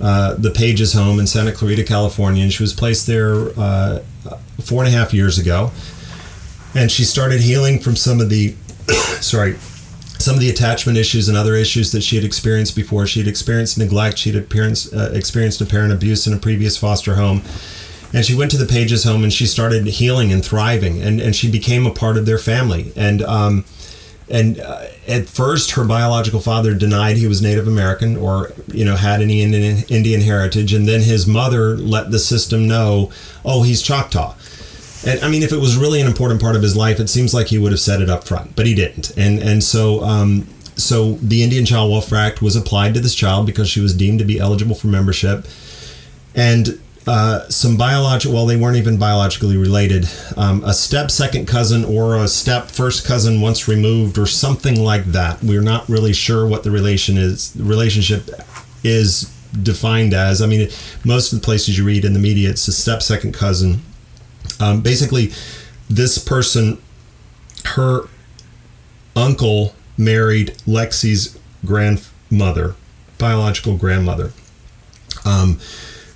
uh, 0.01 0.33
the 0.33 0.49
Pages 0.49 0.93
home 0.93 1.19
in 1.19 1.27
Santa 1.27 1.51
Clarita, 1.51 1.83
California, 1.83 2.41
and 2.41 2.51
she 2.51 2.63
was 2.63 2.73
placed 2.73 3.05
there 3.05 3.57
uh, 3.57 3.99
four 4.61 4.83
and 4.83 4.93
a 4.93 4.97
half 4.97 5.13
years 5.13 5.37
ago. 5.37 5.71
And 6.73 6.91
she 6.91 7.03
started 7.03 7.41
healing 7.41 7.79
from 7.79 7.95
some 7.95 8.21
of 8.21 8.29
the, 8.29 8.55
sorry, 9.19 9.57
some 10.19 10.35
of 10.35 10.39
the 10.39 10.49
attachment 10.49 10.97
issues 10.97 11.27
and 11.27 11.37
other 11.37 11.55
issues 11.55 11.91
that 11.91 12.01
she 12.01 12.15
had 12.15 12.23
experienced 12.23 12.75
before. 12.75 13.07
She 13.07 13.19
had 13.19 13.27
experienced 13.27 13.77
neglect. 13.77 14.17
She 14.19 14.31
had 14.31 14.45
uh, 14.45 15.11
experienced 15.13 15.61
apparent 15.61 15.91
abuse 15.91 16.27
in 16.27 16.33
a 16.33 16.37
previous 16.37 16.77
foster 16.77 17.15
home. 17.15 17.41
And 18.13 18.25
she 18.25 18.35
went 18.35 18.51
to 18.51 18.57
the 18.57 18.65
Pages 18.65 19.03
home 19.03 19.23
and 19.23 19.31
she 19.31 19.45
started 19.45 19.85
healing 19.87 20.33
and 20.33 20.43
thriving, 20.43 21.01
and, 21.01 21.21
and 21.21 21.35
she 21.35 21.49
became 21.49 21.87
a 21.87 21.91
part 21.91 22.17
of 22.17 22.25
their 22.25 22.37
family. 22.37 22.91
And 22.95 23.21
um, 23.21 23.65
and 24.31 24.59
uh, 24.59 24.85
at 25.07 25.27
first 25.27 25.71
her 25.71 25.83
biological 25.83 26.39
father 26.39 26.73
denied 26.73 27.17
he 27.17 27.27
was 27.27 27.41
native 27.41 27.67
american 27.67 28.15
or 28.15 28.53
you 28.67 28.85
know 28.85 28.95
had 28.95 29.21
any 29.21 29.41
indian, 29.41 29.83
indian 29.89 30.21
heritage. 30.21 30.73
And 30.73 30.87
then 30.87 31.01
his 31.01 31.27
mother 31.27 31.77
let 31.77 32.11
the 32.11 32.19
system 32.19 32.67
know 32.67 33.11
oh 33.43 33.63
he's 33.63 33.81
choctaw. 33.81 34.35
And 35.05 35.19
i 35.23 35.29
mean 35.29 35.43
if 35.43 35.51
it 35.51 35.57
was 35.57 35.75
really 35.75 36.01
an 36.01 36.07
important 36.07 36.41
part 36.41 36.55
of 36.55 36.61
his 36.61 36.75
life 36.75 36.99
it 36.99 37.09
seems 37.09 37.33
like 37.33 37.47
he 37.47 37.57
would 37.57 37.71
have 37.71 37.81
said 37.81 38.01
it 38.01 38.09
up 38.09 38.23
front 38.23 38.55
but 38.55 38.65
he 38.65 38.73
didn't. 38.73 39.11
And 39.17 39.39
and 39.39 39.63
so 39.63 40.01
um, 40.03 40.47
so 40.75 41.13
the 41.15 41.43
indian 41.43 41.65
child 41.65 41.91
welfare 41.91 42.19
act 42.19 42.41
was 42.41 42.55
applied 42.55 42.93
to 42.93 42.99
this 42.99 43.13
child 43.13 43.45
because 43.45 43.69
she 43.69 43.81
was 43.81 43.93
deemed 43.93 44.19
to 44.19 44.25
be 44.25 44.39
eligible 44.39 44.75
for 44.75 44.87
membership. 44.87 45.45
And 46.33 46.79
uh, 47.07 47.49
some 47.49 47.77
biological, 47.77 48.35
well, 48.35 48.45
they 48.45 48.55
weren't 48.55 48.77
even 48.77 48.97
biologically 48.97 49.57
related, 49.57 50.07
um, 50.37 50.63
a 50.63 50.73
step 50.73 51.09
second 51.09 51.47
cousin 51.47 51.83
or 51.83 52.15
a 52.17 52.27
step 52.27 52.67
first 52.67 53.05
cousin 53.05 53.41
once 53.41 53.67
removed 53.67 54.17
or 54.17 54.27
something 54.27 54.83
like 54.83 55.05
that. 55.05 55.43
We're 55.43 55.61
not 55.61 55.89
really 55.89 56.13
sure 56.13 56.45
what 56.45 56.63
the 56.63 56.71
relation 56.71 57.17
is. 57.17 57.53
Relationship 57.57 58.29
is 58.83 59.33
defined 59.63 60.13
as. 60.13 60.41
I 60.41 60.45
mean, 60.45 60.69
most 61.03 61.33
of 61.33 61.41
the 61.41 61.45
places 61.45 61.77
you 61.77 61.83
read 61.83 62.05
in 62.05 62.13
the 62.13 62.19
media, 62.19 62.49
it's 62.49 62.67
a 62.67 62.71
step 62.71 63.01
second 63.01 63.33
cousin. 63.33 63.81
Um, 64.59 64.81
basically, 64.81 65.31
this 65.89 66.17
person, 66.17 66.79
her 67.65 68.07
uncle 69.15 69.75
married 69.97 70.49
Lexi's 70.67 71.37
grandmother, 71.65 72.75
biological 73.17 73.75
grandmother. 73.75 74.33
Um, 75.25 75.59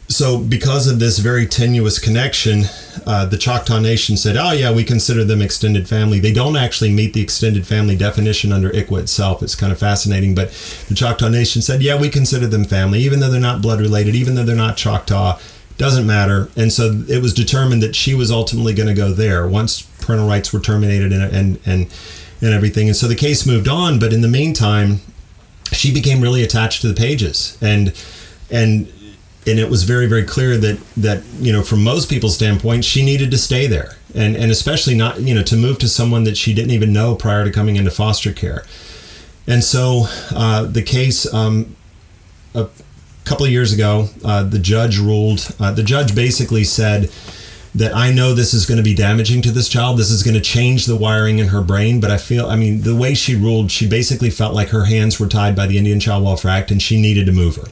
so 0.08 0.38
because 0.38 0.88
of 0.88 1.00
this 1.00 1.18
very 1.18 1.48
tenuous 1.48 1.98
connection, 1.98 2.66
uh, 3.08 3.26
the 3.26 3.38
Choctaw 3.38 3.80
Nation 3.80 4.18
said, 4.18 4.38
"Oh 4.38 4.52
yeah, 4.52 4.72
we 4.72 4.84
consider 4.84 5.24
them 5.24 5.42
extended 5.42 5.88
family." 5.88 6.20
They 6.20 6.32
don't 6.32 6.56
actually 6.56 6.92
meet 6.92 7.14
the 7.14 7.22
extended 7.22 7.66
family 7.66 7.96
definition 7.96 8.52
under 8.52 8.70
ICWA 8.70 9.02
itself. 9.02 9.42
It's 9.42 9.56
kind 9.56 9.72
of 9.72 9.80
fascinating, 9.80 10.36
but 10.36 10.52
the 10.88 10.96
Choctaw 10.96 11.30
Nation 11.30 11.62
said, 11.62 11.82
"Yeah, 11.82 12.00
we 12.00 12.10
consider 12.10 12.46
them 12.46 12.66
family, 12.66 13.02
even 13.02 13.20
though 13.20 13.32
they're 13.32 13.42
not 13.42 13.62
blood 13.62 13.82
related, 13.82 14.16
even 14.16 14.36
though 14.36 14.44
they're 14.44 14.56
not 14.56 14.78
Choctaw." 14.78 15.40
Doesn't 15.78 16.06
matter. 16.06 16.50
And 16.56 16.72
so 16.72 17.04
it 17.10 17.22
was 17.22 17.34
determined 17.34 17.84
that 17.84 17.96
she 17.96 18.14
was 18.14 18.32
ultimately 18.32 18.74
going 18.74 18.88
to 18.88 18.94
go 18.94 19.12
there 19.12 19.46
once 19.46 19.82
parental 20.00 20.28
rights 20.28 20.54
were 20.54 20.60
terminated 20.60 21.12
and 21.12 21.24
and 21.24 21.60
and 21.66 21.88
and 22.42 22.54
everything. 22.54 22.88
And 22.88 22.96
so 22.96 23.08
the 23.08 23.16
case 23.16 23.46
moved 23.46 23.68
on, 23.68 23.98
but 23.98 24.14
in 24.14 24.22
the 24.22 24.28
meantime, 24.28 25.02
she 25.72 25.92
became 25.92 26.22
really 26.22 26.44
attached 26.44 26.82
to 26.82 26.88
the 26.88 26.94
pages 26.94 27.58
and 27.60 27.92
and 28.52 28.88
and 29.48 29.60
it 29.60 29.70
was 29.70 29.84
very 29.84 30.08
very 30.08 30.24
clear 30.24 30.58
that 30.58 30.80
that 30.96 31.24
you 31.40 31.52
know 31.52 31.62
from 31.62 31.84
most 31.84 32.10
people's 32.10 32.36
standpoint 32.36 32.84
she 32.84 33.04
needed 33.04 33.32
to 33.32 33.38
stay 33.38 33.68
there 33.68 33.96
and 34.14 34.36
and 34.36 34.52
especially 34.52 34.96
not 34.96 35.20
you 35.22 35.34
know 35.34 35.44
to 35.44 35.56
move 35.56 35.78
to 35.80 35.88
someone 35.88 36.24
that 36.24 36.38
she 36.38 36.54
didn't 36.54 36.72
even 36.72 36.92
know 36.92 37.16
prior 37.16 37.44
to 37.44 37.52
coming 37.52 37.76
into 37.76 37.92
foster 37.92 38.32
care 38.32 38.64
and 39.48 39.64
so 39.64 40.06
uh, 40.36 40.64
the 40.64 40.82
case 40.82 41.32
um, 41.34 41.76
a 42.54 42.68
couple 43.24 43.46
of 43.46 43.52
years 43.52 43.74
ago 43.74 44.10
uh, 44.24 44.44
the 44.44 44.60
judge 44.60 44.98
ruled 44.98 45.48
uh, 45.60 45.72
the 45.72 45.84
judge 45.84 46.16
basically 46.16 46.64
said 46.64 47.10
that 47.76 47.94
I 47.94 48.10
know 48.10 48.34
this 48.34 48.54
is 48.54 48.66
going 48.66 48.78
to 48.78 48.84
be 48.84 48.96
damaging 48.96 49.42
to 49.42 49.52
this 49.52 49.68
child. 49.68 50.00
This 50.00 50.10
is 50.10 50.24
going 50.24 50.34
to 50.34 50.42
change 50.42 50.86
the 50.86 50.96
wiring 50.96 51.40
in 51.40 51.50
her 51.50 51.62
brain. 51.62 52.00
But 52.00 52.10
I 52.10 52.18
feel, 52.18 52.46
I 52.46 52.56
mean, 52.56 52.82
the 52.82 52.96
way 52.96 53.14
she 53.14 53.36
ruled, 53.36 53.70
she 53.70 53.86
basically 53.86 54.30
felt 54.30 54.54
like 54.54 54.70
her 54.70 54.86
hands 54.86 55.20
were 55.20 55.28
tied 55.28 55.58
by 55.58 55.68
the 55.68 55.78
Indian 55.78 56.00
Child 56.00 56.24
Welfare 56.24 56.52
Act 56.52 56.72
and 56.72 56.82
she 56.82 57.00
needed 57.00 57.26
to 57.26 57.34
move 57.34 57.58
her. 57.58 57.68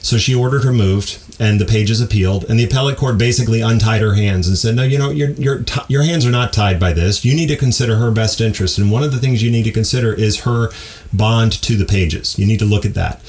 So 0.00 0.16
she 0.16 0.34
ordered 0.34 0.64
her 0.64 0.72
moved, 0.72 1.18
and 1.38 1.60
the 1.60 1.64
pages 1.64 2.00
appealed, 2.00 2.44
and 2.48 2.58
the 2.58 2.64
appellate 2.64 2.96
court 2.96 3.18
basically 3.18 3.60
untied 3.60 4.00
her 4.00 4.14
hands 4.14 4.48
and 4.48 4.56
said, 4.56 4.74
"No, 4.74 4.82
you 4.82 4.98
know, 4.98 5.10
your 5.10 5.30
your 5.30 5.58
t- 5.60 5.80
your 5.88 6.02
hands 6.02 6.24
are 6.24 6.30
not 6.30 6.52
tied 6.52 6.80
by 6.80 6.92
this. 6.92 7.24
You 7.24 7.34
need 7.34 7.48
to 7.48 7.56
consider 7.56 7.96
her 7.96 8.10
best 8.10 8.40
interest, 8.40 8.78
and 8.78 8.90
one 8.90 9.02
of 9.02 9.12
the 9.12 9.18
things 9.18 9.42
you 9.42 9.50
need 9.50 9.64
to 9.64 9.70
consider 9.70 10.12
is 10.12 10.40
her 10.40 10.70
bond 11.12 11.52
to 11.62 11.76
the 11.76 11.84
pages. 11.84 12.38
You 12.38 12.46
need 12.46 12.58
to 12.58 12.64
look 12.64 12.86
at 12.86 12.94
that." 12.94 13.20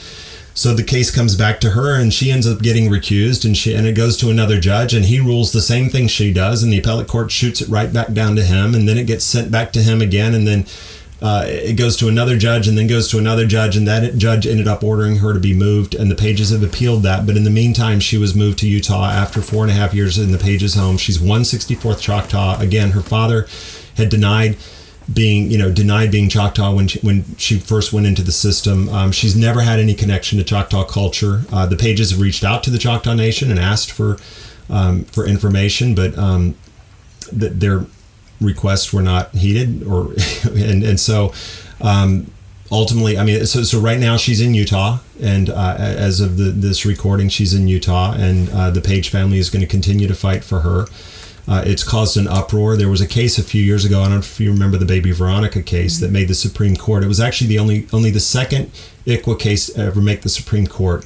So 0.55 0.73
the 0.73 0.83
case 0.83 1.09
comes 1.09 1.35
back 1.35 1.61
to 1.61 1.69
her, 1.69 1.95
and 1.95 2.13
she 2.13 2.31
ends 2.31 2.45
up 2.45 2.61
getting 2.61 2.89
recused, 2.89 3.45
and 3.45 3.55
she 3.55 3.73
and 3.73 3.87
it 3.87 3.93
goes 3.93 4.17
to 4.17 4.29
another 4.29 4.59
judge, 4.59 4.93
and 4.93 5.05
he 5.05 5.19
rules 5.19 5.51
the 5.51 5.61
same 5.61 5.89
thing 5.89 6.07
she 6.07 6.33
does, 6.33 6.63
and 6.63 6.73
the 6.73 6.79
appellate 6.79 7.07
court 7.07 7.31
shoots 7.31 7.61
it 7.61 7.69
right 7.69 7.93
back 7.93 8.11
down 8.13 8.35
to 8.35 8.43
him, 8.43 8.75
and 8.75 8.87
then 8.87 8.97
it 8.97 9.07
gets 9.07 9.23
sent 9.23 9.51
back 9.51 9.71
to 9.73 9.81
him 9.81 10.01
again, 10.01 10.33
and 10.33 10.45
then 10.45 10.65
uh, 11.21 11.43
it 11.47 11.73
goes 11.73 11.97
to 11.97 12.07
another 12.07 12.37
judge 12.37 12.67
and 12.67 12.77
then 12.77 12.87
goes 12.87 13.09
to 13.09 13.17
another 13.17 13.45
judge, 13.45 13.75
and 13.75 13.87
that 13.87 14.17
judge 14.17 14.47
ended 14.47 14.67
up 14.67 14.83
ordering 14.83 15.17
her 15.17 15.33
to 15.33 15.39
be 15.39 15.53
moved. 15.53 15.93
And 15.93 16.09
the 16.09 16.15
Pages 16.15 16.51
have 16.51 16.63
appealed 16.63 17.03
that. 17.03 17.25
But 17.25 17.35
in 17.35 17.43
the 17.43 17.49
meantime, 17.49 17.99
she 17.99 18.17
was 18.17 18.35
moved 18.35 18.59
to 18.59 18.67
Utah 18.67 19.09
after 19.09 19.41
four 19.41 19.63
and 19.63 19.71
a 19.71 19.75
half 19.75 19.93
years 19.93 20.17
in 20.17 20.31
the 20.31 20.37
Pages 20.37 20.75
home. 20.75 20.97
She's 20.97 21.17
164th 21.17 21.99
Choctaw. 21.99 22.59
Again, 22.59 22.91
her 22.91 23.01
father 23.01 23.47
had 23.97 24.09
denied 24.09 24.57
being 25.11 25.49
you 25.49 25.57
know 25.57 25.71
denied 25.71 26.11
being 26.11 26.29
Choctaw 26.29 26.73
when 26.73 26.87
she, 26.87 26.99
when 26.99 27.25
she 27.37 27.57
first 27.57 27.91
went 27.91 28.05
into 28.05 28.21
the 28.21 28.31
system. 28.31 28.87
Um, 28.89 29.11
she's 29.11 29.35
never 29.35 29.61
had 29.61 29.79
any 29.79 29.95
connection 29.95 30.37
to 30.37 30.43
Choctaw 30.43 30.85
culture. 30.85 31.43
Uh, 31.51 31.65
the 31.65 31.75
Pages 31.75 32.11
have 32.11 32.21
reached 32.21 32.43
out 32.43 32.63
to 32.63 32.69
the 32.69 32.77
Choctaw 32.77 33.13
Nation 33.13 33.49
and 33.51 33.59
asked 33.59 33.91
for 33.91 34.17
um, 34.69 35.03
for 35.05 35.25
information, 35.25 35.95
but 35.95 36.17
um, 36.17 36.55
they're 37.31 37.85
requests 38.41 38.93
were 38.93 39.01
not 39.01 39.33
heeded 39.35 39.83
or 39.83 40.13
and 40.43 40.83
and 40.83 40.99
so 40.99 41.33
um, 41.81 42.31
ultimately 42.71 43.17
i 43.17 43.23
mean 43.23 43.45
so, 43.45 43.63
so 43.63 43.79
right 43.79 43.99
now 43.99 44.17
she's 44.17 44.41
in 44.41 44.53
utah 44.53 44.99
and 45.21 45.49
uh, 45.49 45.75
as 45.77 46.21
of 46.21 46.37
the, 46.37 46.45
this 46.45 46.85
recording 46.85 47.29
she's 47.29 47.53
in 47.53 47.67
utah 47.67 48.13
and 48.17 48.49
uh, 48.49 48.69
the 48.69 48.81
page 48.81 49.09
family 49.09 49.37
is 49.37 49.49
going 49.49 49.61
to 49.61 49.67
continue 49.67 50.07
to 50.07 50.15
fight 50.15 50.43
for 50.43 50.61
her. 50.61 50.85
Uh, 51.47 51.63
it's 51.65 51.83
caused 51.83 52.15
an 52.15 52.27
uproar. 52.27 52.77
There 52.77 52.89
was 52.89 53.01
a 53.01 53.07
case 53.07 53.39
a 53.39 53.43
few 53.43 53.63
years 53.63 53.83
ago 53.83 54.01
i 54.01 54.03
don't 54.03 54.11
know 54.11 54.17
if 54.19 54.39
you 54.39 54.51
remember 54.51 54.77
the 54.77 54.85
baby 54.85 55.11
veronica 55.11 55.61
case 55.61 55.95
mm-hmm. 55.95 56.05
that 56.05 56.11
made 56.11 56.27
the 56.27 56.35
supreme 56.35 56.77
court. 56.77 57.03
It 57.03 57.07
was 57.07 57.19
actually 57.19 57.47
the 57.47 57.59
only 57.59 57.87
only 57.91 58.11
the 58.11 58.19
second 58.19 58.71
ICWA 59.05 59.39
case 59.39 59.77
ever 59.77 60.01
make 60.01 60.21
the 60.21 60.29
supreme 60.29 60.67
court. 60.67 61.05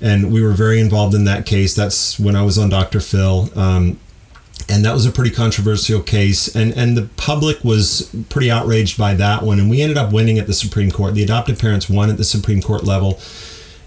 And 0.00 0.32
we 0.32 0.42
were 0.42 0.52
very 0.52 0.80
involved 0.80 1.14
in 1.14 1.24
that 1.24 1.44
case. 1.44 1.74
That's 1.74 2.18
when 2.20 2.36
i 2.36 2.42
was 2.42 2.56
on 2.56 2.68
dr 2.70 3.00
phil. 3.00 3.50
Um, 3.58 3.98
and 4.68 4.84
that 4.84 4.94
was 4.94 5.04
a 5.04 5.12
pretty 5.12 5.30
controversial 5.30 6.00
case 6.00 6.54
and 6.54 6.72
and 6.72 6.96
the 6.96 7.08
public 7.16 7.62
was 7.64 8.14
pretty 8.28 8.50
outraged 8.50 8.96
by 8.96 9.14
that 9.14 9.42
one 9.42 9.58
and 9.58 9.68
we 9.68 9.82
ended 9.82 9.98
up 9.98 10.12
winning 10.12 10.38
at 10.38 10.46
the 10.46 10.54
supreme 10.54 10.90
court 10.90 11.14
the 11.14 11.22
adopted 11.22 11.58
parents 11.58 11.88
won 11.88 12.08
at 12.08 12.16
the 12.16 12.24
supreme 12.24 12.62
court 12.62 12.84
level 12.84 13.18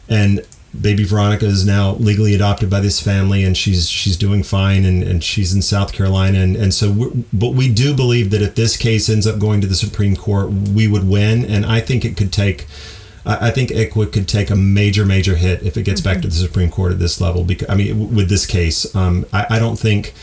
and 0.09 0.45
baby 0.79 1.03
Veronica 1.03 1.45
is 1.45 1.65
now 1.65 1.93
legally 1.93 2.35
adopted 2.35 2.69
by 2.69 2.79
this 2.79 2.99
family, 2.99 3.43
and 3.43 3.57
she's 3.57 3.89
she's 3.89 4.17
doing 4.17 4.43
fine, 4.43 4.85
and, 4.85 5.03
and 5.03 5.23
she's 5.23 5.53
in 5.53 5.61
South 5.61 5.93
Carolina, 5.93 6.39
and 6.39 6.55
and 6.55 6.73
so, 6.73 6.91
we're, 6.91 7.11
but 7.33 7.53
we 7.53 7.71
do 7.71 7.95
believe 7.95 8.31
that 8.31 8.41
if 8.41 8.55
this 8.55 8.77
case 8.77 9.09
ends 9.09 9.25
up 9.25 9.39
going 9.39 9.61
to 9.61 9.67
the 9.67 9.75
Supreme 9.75 10.15
Court, 10.15 10.49
we 10.51 10.87
would 10.87 11.07
win, 11.07 11.45
and 11.45 11.65
I 11.65 11.79
think 11.79 12.05
it 12.05 12.17
could 12.17 12.31
take. 12.31 12.67
I 13.29 13.51
think 13.51 13.71
ICWA 13.71 14.13
could 14.13 14.25
take 14.29 14.49
a 14.49 14.55
major, 14.55 15.05
major 15.05 15.35
hit 15.35 15.61
if 15.61 15.75
it 15.75 15.83
gets 15.83 15.99
mm-hmm. 15.99 16.13
back 16.13 16.21
to 16.21 16.29
the 16.29 16.33
Supreme 16.33 16.71
Court 16.71 16.93
at 16.93 16.99
this 16.99 17.19
level. 17.19 17.43
Because 17.43 17.69
I 17.69 17.75
mean, 17.75 18.15
with 18.15 18.29
this 18.29 18.45
case, 18.45 18.95
um, 18.95 19.25
I, 19.33 19.47
I, 19.49 19.59
don't 19.59 19.77
think 19.77 20.13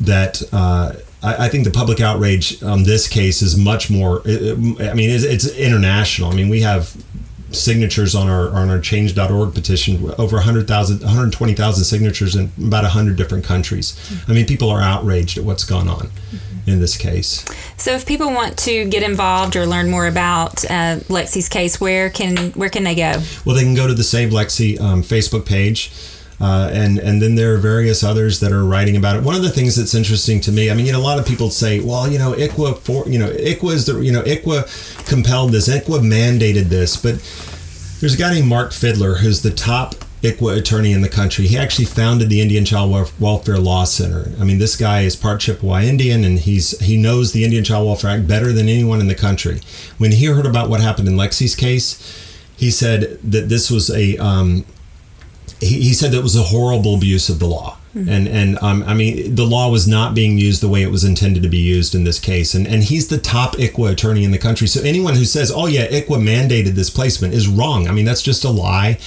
that. 0.00 0.42
Uh, 0.52 0.94
I, 1.22 1.46
I, 1.46 1.48
think 1.50 1.64
the 1.64 1.70
public 1.70 2.00
outrage 2.00 2.62
on 2.62 2.84
this 2.84 3.06
case 3.06 3.42
is 3.42 3.54
much 3.54 3.90
more. 3.90 4.22
I 4.24 4.54
mean, 4.94 5.10
it's, 5.10 5.24
it's 5.24 5.46
international. 5.54 6.32
I 6.32 6.34
mean, 6.34 6.48
we 6.48 6.62
have 6.62 6.96
signatures 7.52 8.14
on 8.14 8.28
our 8.28 8.50
on 8.50 8.70
our 8.70 8.78
change.org 8.78 9.54
petition 9.54 10.12
over 10.18 10.36
100,000 10.36 11.00
120,000 11.00 11.84
signatures 11.84 12.36
in 12.36 12.50
about 12.58 12.82
100 12.82 13.16
different 13.16 13.44
countries. 13.44 13.98
I 14.28 14.32
mean 14.32 14.46
people 14.46 14.70
are 14.70 14.80
outraged 14.80 15.38
at 15.38 15.44
what's 15.44 15.64
gone 15.64 15.88
on 15.88 16.10
in 16.66 16.80
this 16.80 16.96
case. 16.96 17.44
So 17.76 17.92
if 17.92 18.06
people 18.06 18.28
want 18.28 18.58
to 18.60 18.88
get 18.88 19.02
involved 19.02 19.56
or 19.56 19.66
learn 19.66 19.90
more 19.90 20.06
about 20.06 20.64
uh, 20.64 21.00
Lexi's 21.08 21.48
case 21.48 21.80
where 21.80 22.10
can 22.10 22.52
where 22.52 22.70
can 22.70 22.84
they 22.84 22.94
go? 22.94 23.14
Well 23.44 23.56
they 23.56 23.62
can 23.62 23.74
go 23.74 23.86
to 23.86 23.94
the 23.94 24.04
Save 24.04 24.30
Lexi 24.30 24.80
um, 24.80 25.02
Facebook 25.02 25.46
page. 25.46 25.92
Uh, 26.40 26.70
and 26.72 26.98
and 26.98 27.20
then 27.20 27.34
there 27.34 27.54
are 27.54 27.58
various 27.58 28.02
others 28.02 28.40
that 28.40 28.50
are 28.50 28.64
writing 28.64 28.96
about 28.96 29.16
it. 29.16 29.22
One 29.22 29.34
of 29.34 29.42
the 29.42 29.50
things 29.50 29.76
that's 29.76 29.94
interesting 29.94 30.40
to 30.42 30.52
me, 30.52 30.70
I 30.70 30.74
mean, 30.74 30.86
you 30.86 30.92
know, 30.92 30.98
a 30.98 31.02
lot 31.02 31.18
of 31.18 31.26
people 31.26 31.50
say, 31.50 31.80
well, 31.80 32.10
you 32.10 32.18
know, 32.18 32.32
ICWA 32.32 32.78
for 32.78 33.06
you 33.08 33.18
know, 33.18 33.28
ICWA 33.28 33.72
is 33.72 33.86
the 33.86 34.00
you 34.00 34.10
know, 34.10 34.22
ICWA 34.22 35.06
compelled 35.06 35.52
this, 35.52 35.68
ICWA 35.68 36.00
mandated 36.00 36.64
this, 36.64 36.96
but 36.96 37.16
there's 38.00 38.14
a 38.14 38.16
guy 38.16 38.32
named 38.32 38.48
Mark 38.48 38.72
Fiddler 38.72 39.16
who's 39.16 39.42
the 39.42 39.50
top 39.50 39.94
ICWA 40.22 40.58
attorney 40.58 40.92
in 40.92 41.02
the 41.02 41.08
country. 41.10 41.46
He 41.46 41.58
actually 41.58 41.84
founded 41.84 42.30
the 42.30 42.40
Indian 42.40 42.64
Child 42.64 43.10
Welfare 43.18 43.58
Law 43.58 43.84
Center. 43.84 44.32
I 44.40 44.44
mean, 44.44 44.58
this 44.58 44.76
guy 44.76 45.02
is 45.02 45.16
part 45.16 45.40
Chippewa 45.40 45.80
Indian, 45.80 46.24
and 46.24 46.38
he's 46.38 46.78
he 46.80 46.96
knows 46.96 47.32
the 47.32 47.44
Indian 47.44 47.64
Child 47.64 47.86
Welfare 47.86 48.10
Act 48.10 48.26
better 48.26 48.52
than 48.52 48.68
anyone 48.68 49.00
in 49.00 49.08
the 49.08 49.14
country. 49.14 49.60
When 49.98 50.12
he 50.12 50.26
heard 50.26 50.46
about 50.46 50.70
what 50.70 50.80
happened 50.80 51.08
in 51.08 51.16
Lexi's 51.16 51.54
case, 51.54 51.98
he 52.56 52.70
said 52.70 53.18
that 53.22 53.48
this 53.48 53.70
was 53.70 53.90
a 53.90 54.16
um, 54.18 54.64
he, 55.60 55.80
he 55.82 55.92
said 55.92 56.12
that 56.12 56.22
was 56.22 56.36
a 56.36 56.42
horrible 56.42 56.94
abuse 56.94 57.28
of 57.28 57.38
the 57.38 57.46
law. 57.46 57.76
Mm-hmm. 57.94 58.08
And 58.08 58.28
and 58.28 58.58
um, 58.62 58.84
I 58.84 58.94
mean 58.94 59.34
the 59.34 59.44
law 59.44 59.68
was 59.68 59.88
not 59.88 60.14
being 60.14 60.38
used 60.38 60.62
the 60.62 60.68
way 60.68 60.82
it 60.82 60.90
was 60.92 61.02
intended 61.02 61.42
to 61.42 61.48
be 61.48 61.58
used 61.58 61.94
in 61.94 62.04
this 62.04 62.20
case. 62.20 62.54
And 62.54 62.66
and 62.66 62.84
he's 62.84 63.08
the 63.08 63.18
top 63.18 63.56
ICWA 63.56 63.92
attorney 63.92 64.24
in 64.24 64.30
the 64.30 64.38
country. 64.38 64.68
So 64.68 64.80
anyone 64.82 65.14
who 65.14 65.24
says, 65.24 65.50
"Oh 65.50 65.66
yeah, 65.66 65.88
ICWA 65.88 66.22
mandated 66.22 66.74
this 66.74 66.90
placement," 66.90 67.34
is 67.34 67.48
wrong. 67.48 67.88
I 67.88 67.92
mean 67.92 68.04
that's 68.04 68.22
just 68.22 68.44
a 68.44 68.50
lie. 68.50 68.98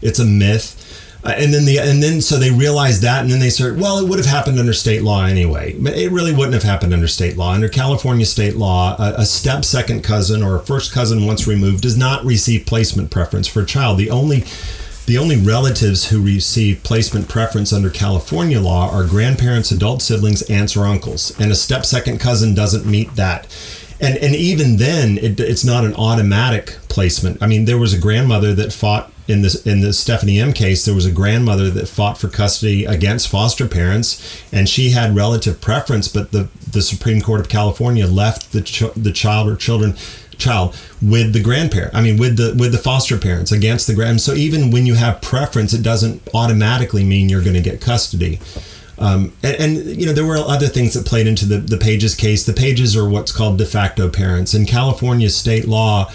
It's 0.00 0.18
a 0.18 0.24
myth. 0.24 0.76
Uh, 1.22 1.34
and 1.36 1.52
then 1.52 1.66
the 1.66 1.78
and 1.78 2.02
then 2.02 2.22
so 2.22 2.38
they 2.38 2.50
realized 2.50 3.02
that, 3.02 3.22
and 3.22 3.30
then 3.30 3.40
they 3.40 3.50
start. 3.50 3.76
Well, 3.76 3.98
it 3.98 4.08
would 4.08 4.18
have 4.18 4.26
happened 4.26 4.58
under 4.58 4.72
state 4.72 5.02
law 5.02 5.26
anyway, 5.26 5.76
but 5.78 5.92
it 5.92 6.10
really 6.10 6.32
wouldn't 6.32 6.54
have 6.54 6.62
happened 6.62 6.94
under 6.94 7.08
state 7.08 7.36
law. 7.36 7.52
Under 7.52 7.68
California 7.68 8.24
state 8.24 8.56
law, 8.56 8.96
a, 8.98 9.20
a 9.20 9.26
step 9.26 9.66
second 9.66 10.02
cousin 10.02 10.42
or 10.42 10.56
a 10.56 10.60
first 10.60 10.92
cousin 10.92 11.26
once 11.26 11.46
removed 11.46 11.82
does 11.82 11.96
not 11.96 12.24
receive 12.24 12.64
placement 12.64 13.10
preference 13.10 13.46
for 13.46 13.60
a 13.60 13.66
child. 13.66 13.98
The 13.98 14.10
only 14.10 14.44
the 15.06 15.18
only 15.18 15.36
relatives 15.36 16.10
who 16.10 16.22
receive 16.22 16.82
placement 16.82 17.28
preference 17.28 17.72
under 17.72 17.90
California 17.90 18.60
law 18.60 18.90
are 18.90 19.04
grandparents, 19.04 19.70
adult 19.70 20.02
siblings, 20.02 20.42
aunts, 20.42 20.76
or 20.76 20.86
uncles, 20.86 21.38
and 21.40 21.50
a 21.50 21.56
step 21.56 21.84
second 21.84 22.20
cousin 22.20 22.54
doesn't 22.54 22.86
meet 22.86 23.14
that. 23.16 23.46
And 24.00 24.16
and 24.18 24.34
even 24.34 24.78
then, 24.78 25.18
it, 25.18 25.38
it's 25.40 25.64
not 25.64 25.84
an 25.84 25.94
automatic 25.94 26.78
placement. 26.88 27.42
I 27.42 27.46
mean, 27.46 27.66
there 27.66 27.78
was 27.78 27.92
a 27.92 27.98
grandmother 27.98 28.54
that 28.54 28.72
fought 28.72 29.12
in 29.28 29.42
this 29.42 29.66
in 29.66 29.80
the 29.80 29.92
Stephanie 29.92 30.40
M 30.40 30.52
case. 30.52 30.84
There 30.84 30.94
was 30.94 31.06
a 31.06 31.12
grandmother 31.12 31.70
that 31.70 31.86
fought 31.88 32.18
for 32.18 32.28
custody 32.28 32.84
against 32.84 33.28
foster 33.28 33.68
parents, 33.68 34.42
and 34.52 34.68
she 34.68 34.90
had 34.90 35.14
relative 35.14 35.60
preference, 35.60 36.08
but 36.08 36.32
the 36.32 36.48
the 36.70 36.82
Supreme 36.82 37.20
Court 37.20 37.40
of 37.40 37.48
California 37.48 38.06
left 38.06 38.52
the 38.52 38.62
ch- 38.62 38.94
the 38.96 39.12
child 39.12 39.48
or 39.48 39.56
children 39.56 39.96
child 40.40 40.76
with 41.02 41.32
the 41.32 41.42
grandparent. 41.42 41.94
I 41.94 42.00
mean, 42.00 42.18
with 42.18 42.36
the 42.36 42.54
with 42.58 42.72
the 42.72 42.78
foster 42.78 43.18
parents 43.18 43.52
against 43.52 43.86
the 43.86 43.94
grand. 43.94 44.20
So 44.20 44.34
even 44.34 44.70
when 44.70 44.86
you 44.86 44.94
have 44.94 45.20
preference, 45.20 45.72
it 45.72 45.82
doesn't 45.82 46.28
automatically 46.34 47.04
mean 47.04 47.28
you're 47.28 47.42
going 47.42 47.54
to 47.54 47.62
get 47.62 47.80
custody. 47.80 48.40
Um, 48.98 49.32
and, 49.42 49.56
and, 49.56 49.76
you 49.98 50.04
know 50.04 50.12
there 50.12 50.26
were 50.26 50.36
other 50.36 50.68
things 50.68 50.92
that 50.92 51.06
played 51.06 51.26
into 51.26 51.46
the 51.46 51.58
the 51.58 51.78
Pages 51.78 52.14
case. 52.14 52.44
The 52.44 52.52
Pages 52.52 52.96
are 52.96 53.08
what's 53.08 53.32
called 53.32 53.58
de 53.58 53.66
facto 53.66 54.08
parents 54.08 54.54
in 54.54 54.66
California 54.66 55.30
state 55.30 55.66
law. 55.66 56.10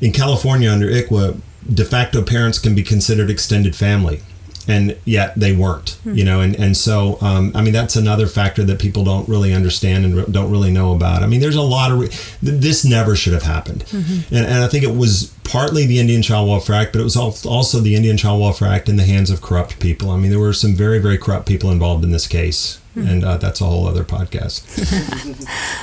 In 0.00 0.12
California 0.12 0.70
under 0.70 0.86
ICWA, 0.86 1.40
de 1.72 1.84
facto 1.84 2.22
parents 2.22 2.58
can 2.58 2.74
be 2.74 2.82
considered 2.82 3.30
extended 3.30 3.76
family 3.76 4.20
and 4.68 4.96
yet 5.04 5.34
they 5.34 5.54
weren't 5.54 5.98
mm-hmm. 6.00 6.14
you 6.14 6.24
know 6.24 6.40
and 6.40 6.54
and 6.56 6.76
so 6.76 7.18
um, 7.20 7.52
i 7.54 7.62
mean 7.62 7.72
that's 7.72 7.96
another 7.96 8.26
factor 8.26 8.62
that 8.64 8.78
people 8.78 9.04
don't 9.04 9.28
really 9.28 9.52
understand 9.52 10.04
and 10.04 10.32
don't 10.32 10.50
really 10.50 10.70
know 10.70 10.94
about 10.94 11.22
i 11.22 11.26
mean 11.26 11.40
there's 11.40 11.56
a 11.56 11.62
lot 11.62 11.90
of 11.90 11.98
re- 11.98 12.10
this 12.42 12.84
never 12.84 13.14
should 13.14 13.32
have 13.32 13.42
happened 13.42 13.84
mm-hmm. 13.86 14.34
and, 14.34 14.46
and 14.46 14.64
i 14.64 14.68
think 14.68 14.84
it 14.84 14.94
was 14.94 15.34
partly 15.44 15.86
the 15.86 15.98
indian 15.98 16.22
child 16.22 16.48
welfare 16.48 16.76
act 16.76 16.92
but 16.92 17.00
it 17.00 17.04
was 17.04 17.16
also 17.16 17.80
the 17.80 17.94
indian 17.94 18.16
child 18.16 18.40
welfare 18.40 18.68
act 18.68 18.88
in 18.88 18.96
the 18.96 19.04
hands 19.04 19.30
of 19.30 19.40
corrupt 19.40 19.78
people 19.80 20.10
i 20.10 20.16
mean 20.16 20.30
there 20.30 20.40
were 20.40 20.52
some 20.52 20.74
very 20.74 20.98
very 20.98 21.18
corrupt 21.18 21.46
people 21.46 21.70
involved 21.70 22.04
in 22.04 22.10
this 22.10 22.26
case 22.26 22.76
hmm. 22.76 22.83
And 22.96 23.24
uh, 23.24 23.36
that's 23.38 23.60
a 23.60 23.64
whole 23.64 23.86
other 23.86 24.04
podcast. 24.04 24.62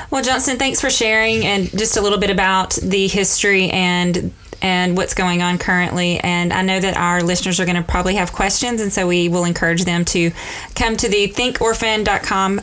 well, 0.12 0.24
Johnston, 0.24 0.58
thanks 0.58 0.80
for 0.80 0.90
sharing 0.90 1.46
and 1.46 1.70
just 1.72 1.98
a 1.98 2.02
little 2.02 2.18
bit 2.18 2.30
about 2.30 2.76
the 2.76 3.08
history 3.08 3.70
and 3.70 4.34
and 4.62 4.96
what's 4.96 5.16
going 5.16 5.42
on 5.42 5.58
currently. 5.58 6.20
And 6.20 6.54
I 6.54 6.62
know 6.62 6.80
that 6.80 6.96
our 6.96 7.24
listeners 7.24 7.60
are 7.60 7.66
going 7.66 7.78
to 7.78 7.84
probably 7.84 8.16
have 8.16 8.32
questions, 8.32 8.80
and 8.80 8.94
so 8.94 9.08
we 9.08 9.28
will 9.28 9.44
encourage 9.44 9.86
them 9.86 10.06
to 10.06 10.32
come 10.76 10.96
to 10.98 11.10
the 11.10 11.28
thinkorphan.com 11.30 12.62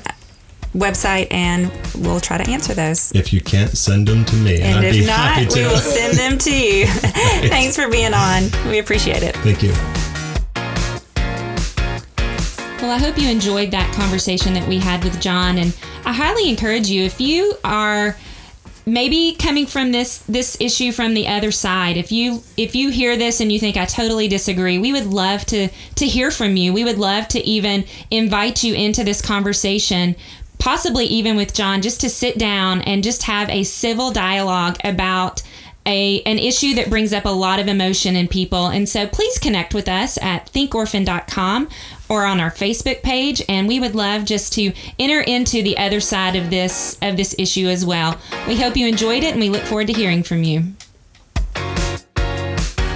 website 0.75 1.29
and 1.31 1.73
we'll 2.05 2.21
try 2.21 2.39
to 2.39 2.51
answer 2.51 2.75
those. 2.75 3.13
If 3.13 3.33
you 3.33 3.41
can't, 3.41 3.77
send 3.77 4.07
them 4.07 4.25
to 4.27 4.37
me. 4.37 4.61
And, 4.61 4.85
and 4.85 4.97
if 4.97 5.07
not, 5.07 5.55
we 5.55 5.63
will 5.63 5.77
send 5.77 6.17
them 6.17 6.39
to 6.39 6.53
you. 6.53 6.87
Thanks 7.49 7.77
for 7.77 7.89
being 7.89 8.15
on. 8.15 8.45
We 8.69 8.79
appreciate 8.79 9.23
it. 9.23 9.37
Thank 9.39 9.63
you. 9.63 10.08
Well, 12.81 12.93
I 12.93 12.99
hope 12.99 13.19
you 13.19 13.29
enjoyed 13.29 13.73
that 13.73 13.93
conversation 13.93 14.55
that 14.55 14.67
we 14.69 14.79
had 14.79 15.03
with 15.03 15.21
John. 15.21 15.59
And 15.59 15.77
I 16.05 16.12
highly 16.12 16.49
encourage 16.49 16.88
you, 16.88 17.03
if 17.03 17.21
you 17.21 17.55
are 17.64 18.17
maybe 18.87 19.35
coming 19.35 19.67
from 19.67 19.91
this 19.91 20.19
this 20.29 20.57
issue 20.61 20.93
from 20.93 21.12
the 21.12 21.29
other 21.29 21.51
side 21.51 21.99
if 21.99 22.11
you 22.11 22.43
if 22.57 22.75
you 22.75 22.88
hear 22.88 23.19
this 23.19 23.38
and 23.38 23.53
you 23.53 23.59
think 23.59 23.77
i 23.77 23.85
totally 23.85 24.27
disagree 24.29 24.79
we 24.79 24.95
would 24.95 25.05
love 25.05 25.45
to 25.45 25.69
to 25.95 26.07
hear 26.07 26.31
from 26.31 26.57
you 26.57 26.73
we 26.73 26.85
would 26.85 26.97
love 26.97 27.29
to 27.29 27.38
even 27.41 27.85
invite 28.11 28.64
you 28.64 28.73
into 28.73 29.05
this 29.05 29.21
conversation 29.21 30.17
possibly 30.59 31.05
even 31.05 31.37
with 31.37 31.53
john 31.53 31.83
just 31.83 32.01
to 32.01 32.09
sit 32.09 32.38
down 32.38 32.81
and 32.81 33.05
just 33.05 33.25
have 33.25 33.51
a 33.51 33.62
civil 33.62 34.11
dialogue 34.11 34.79
about 34.83 35.43
a, 35.87 36.23
an 36.23 36.38
issue 36.38 36.75
that 36.75 36.91
brings 36.91 37.12
up 37.12 37.25
a 37.25 37.31
lot 37.31 37.61
of 37.61 37.69
emotion 37.69 38.14
in 38.14 38.29
people. 38.29 38.67
And 38.67 38.88
so 38.88 39.07
please 39.07 39.38
connect 39.38 39.75
with 39.75 39.88
us 39.88 40.19
at 40.21 40.53
thinkorphan.com 40.53 41.69
or 42.09 42.25
on 42.25 42.41
our 42.41 42.51
Facebook 42.51 43.03
page 43.03 43.43
and 43.49 43.69
we 43.69 43.81
would 43.81 43.95
love 43.95 44.25
just 44.25 44.53
to 44.55 44.73
enter 44.99 45.21
into 45.21 45.62
the 45.62 45.77
other 45.79 46.01
side 46.01 46.37
of 46.37 46.51
this 46.51 46.99
of 47.03 47.17
this 47.17 47.35
issue 47.38 47.67
as 47.69 47.85
well. 47.85 48.19
We 48.47 48.57
hope 48.57 48.77
you 48.77 48.87
enjoyed 48.87 49.23
it 49.23 49.33
and 49.33 49.41
we 49.41 49.51
look 49.51 49.62
forward 49.62 49.88
to 49.88 49.93
hearing 49.93 50.23
from 50.23 50.43
you. 50.43 50.64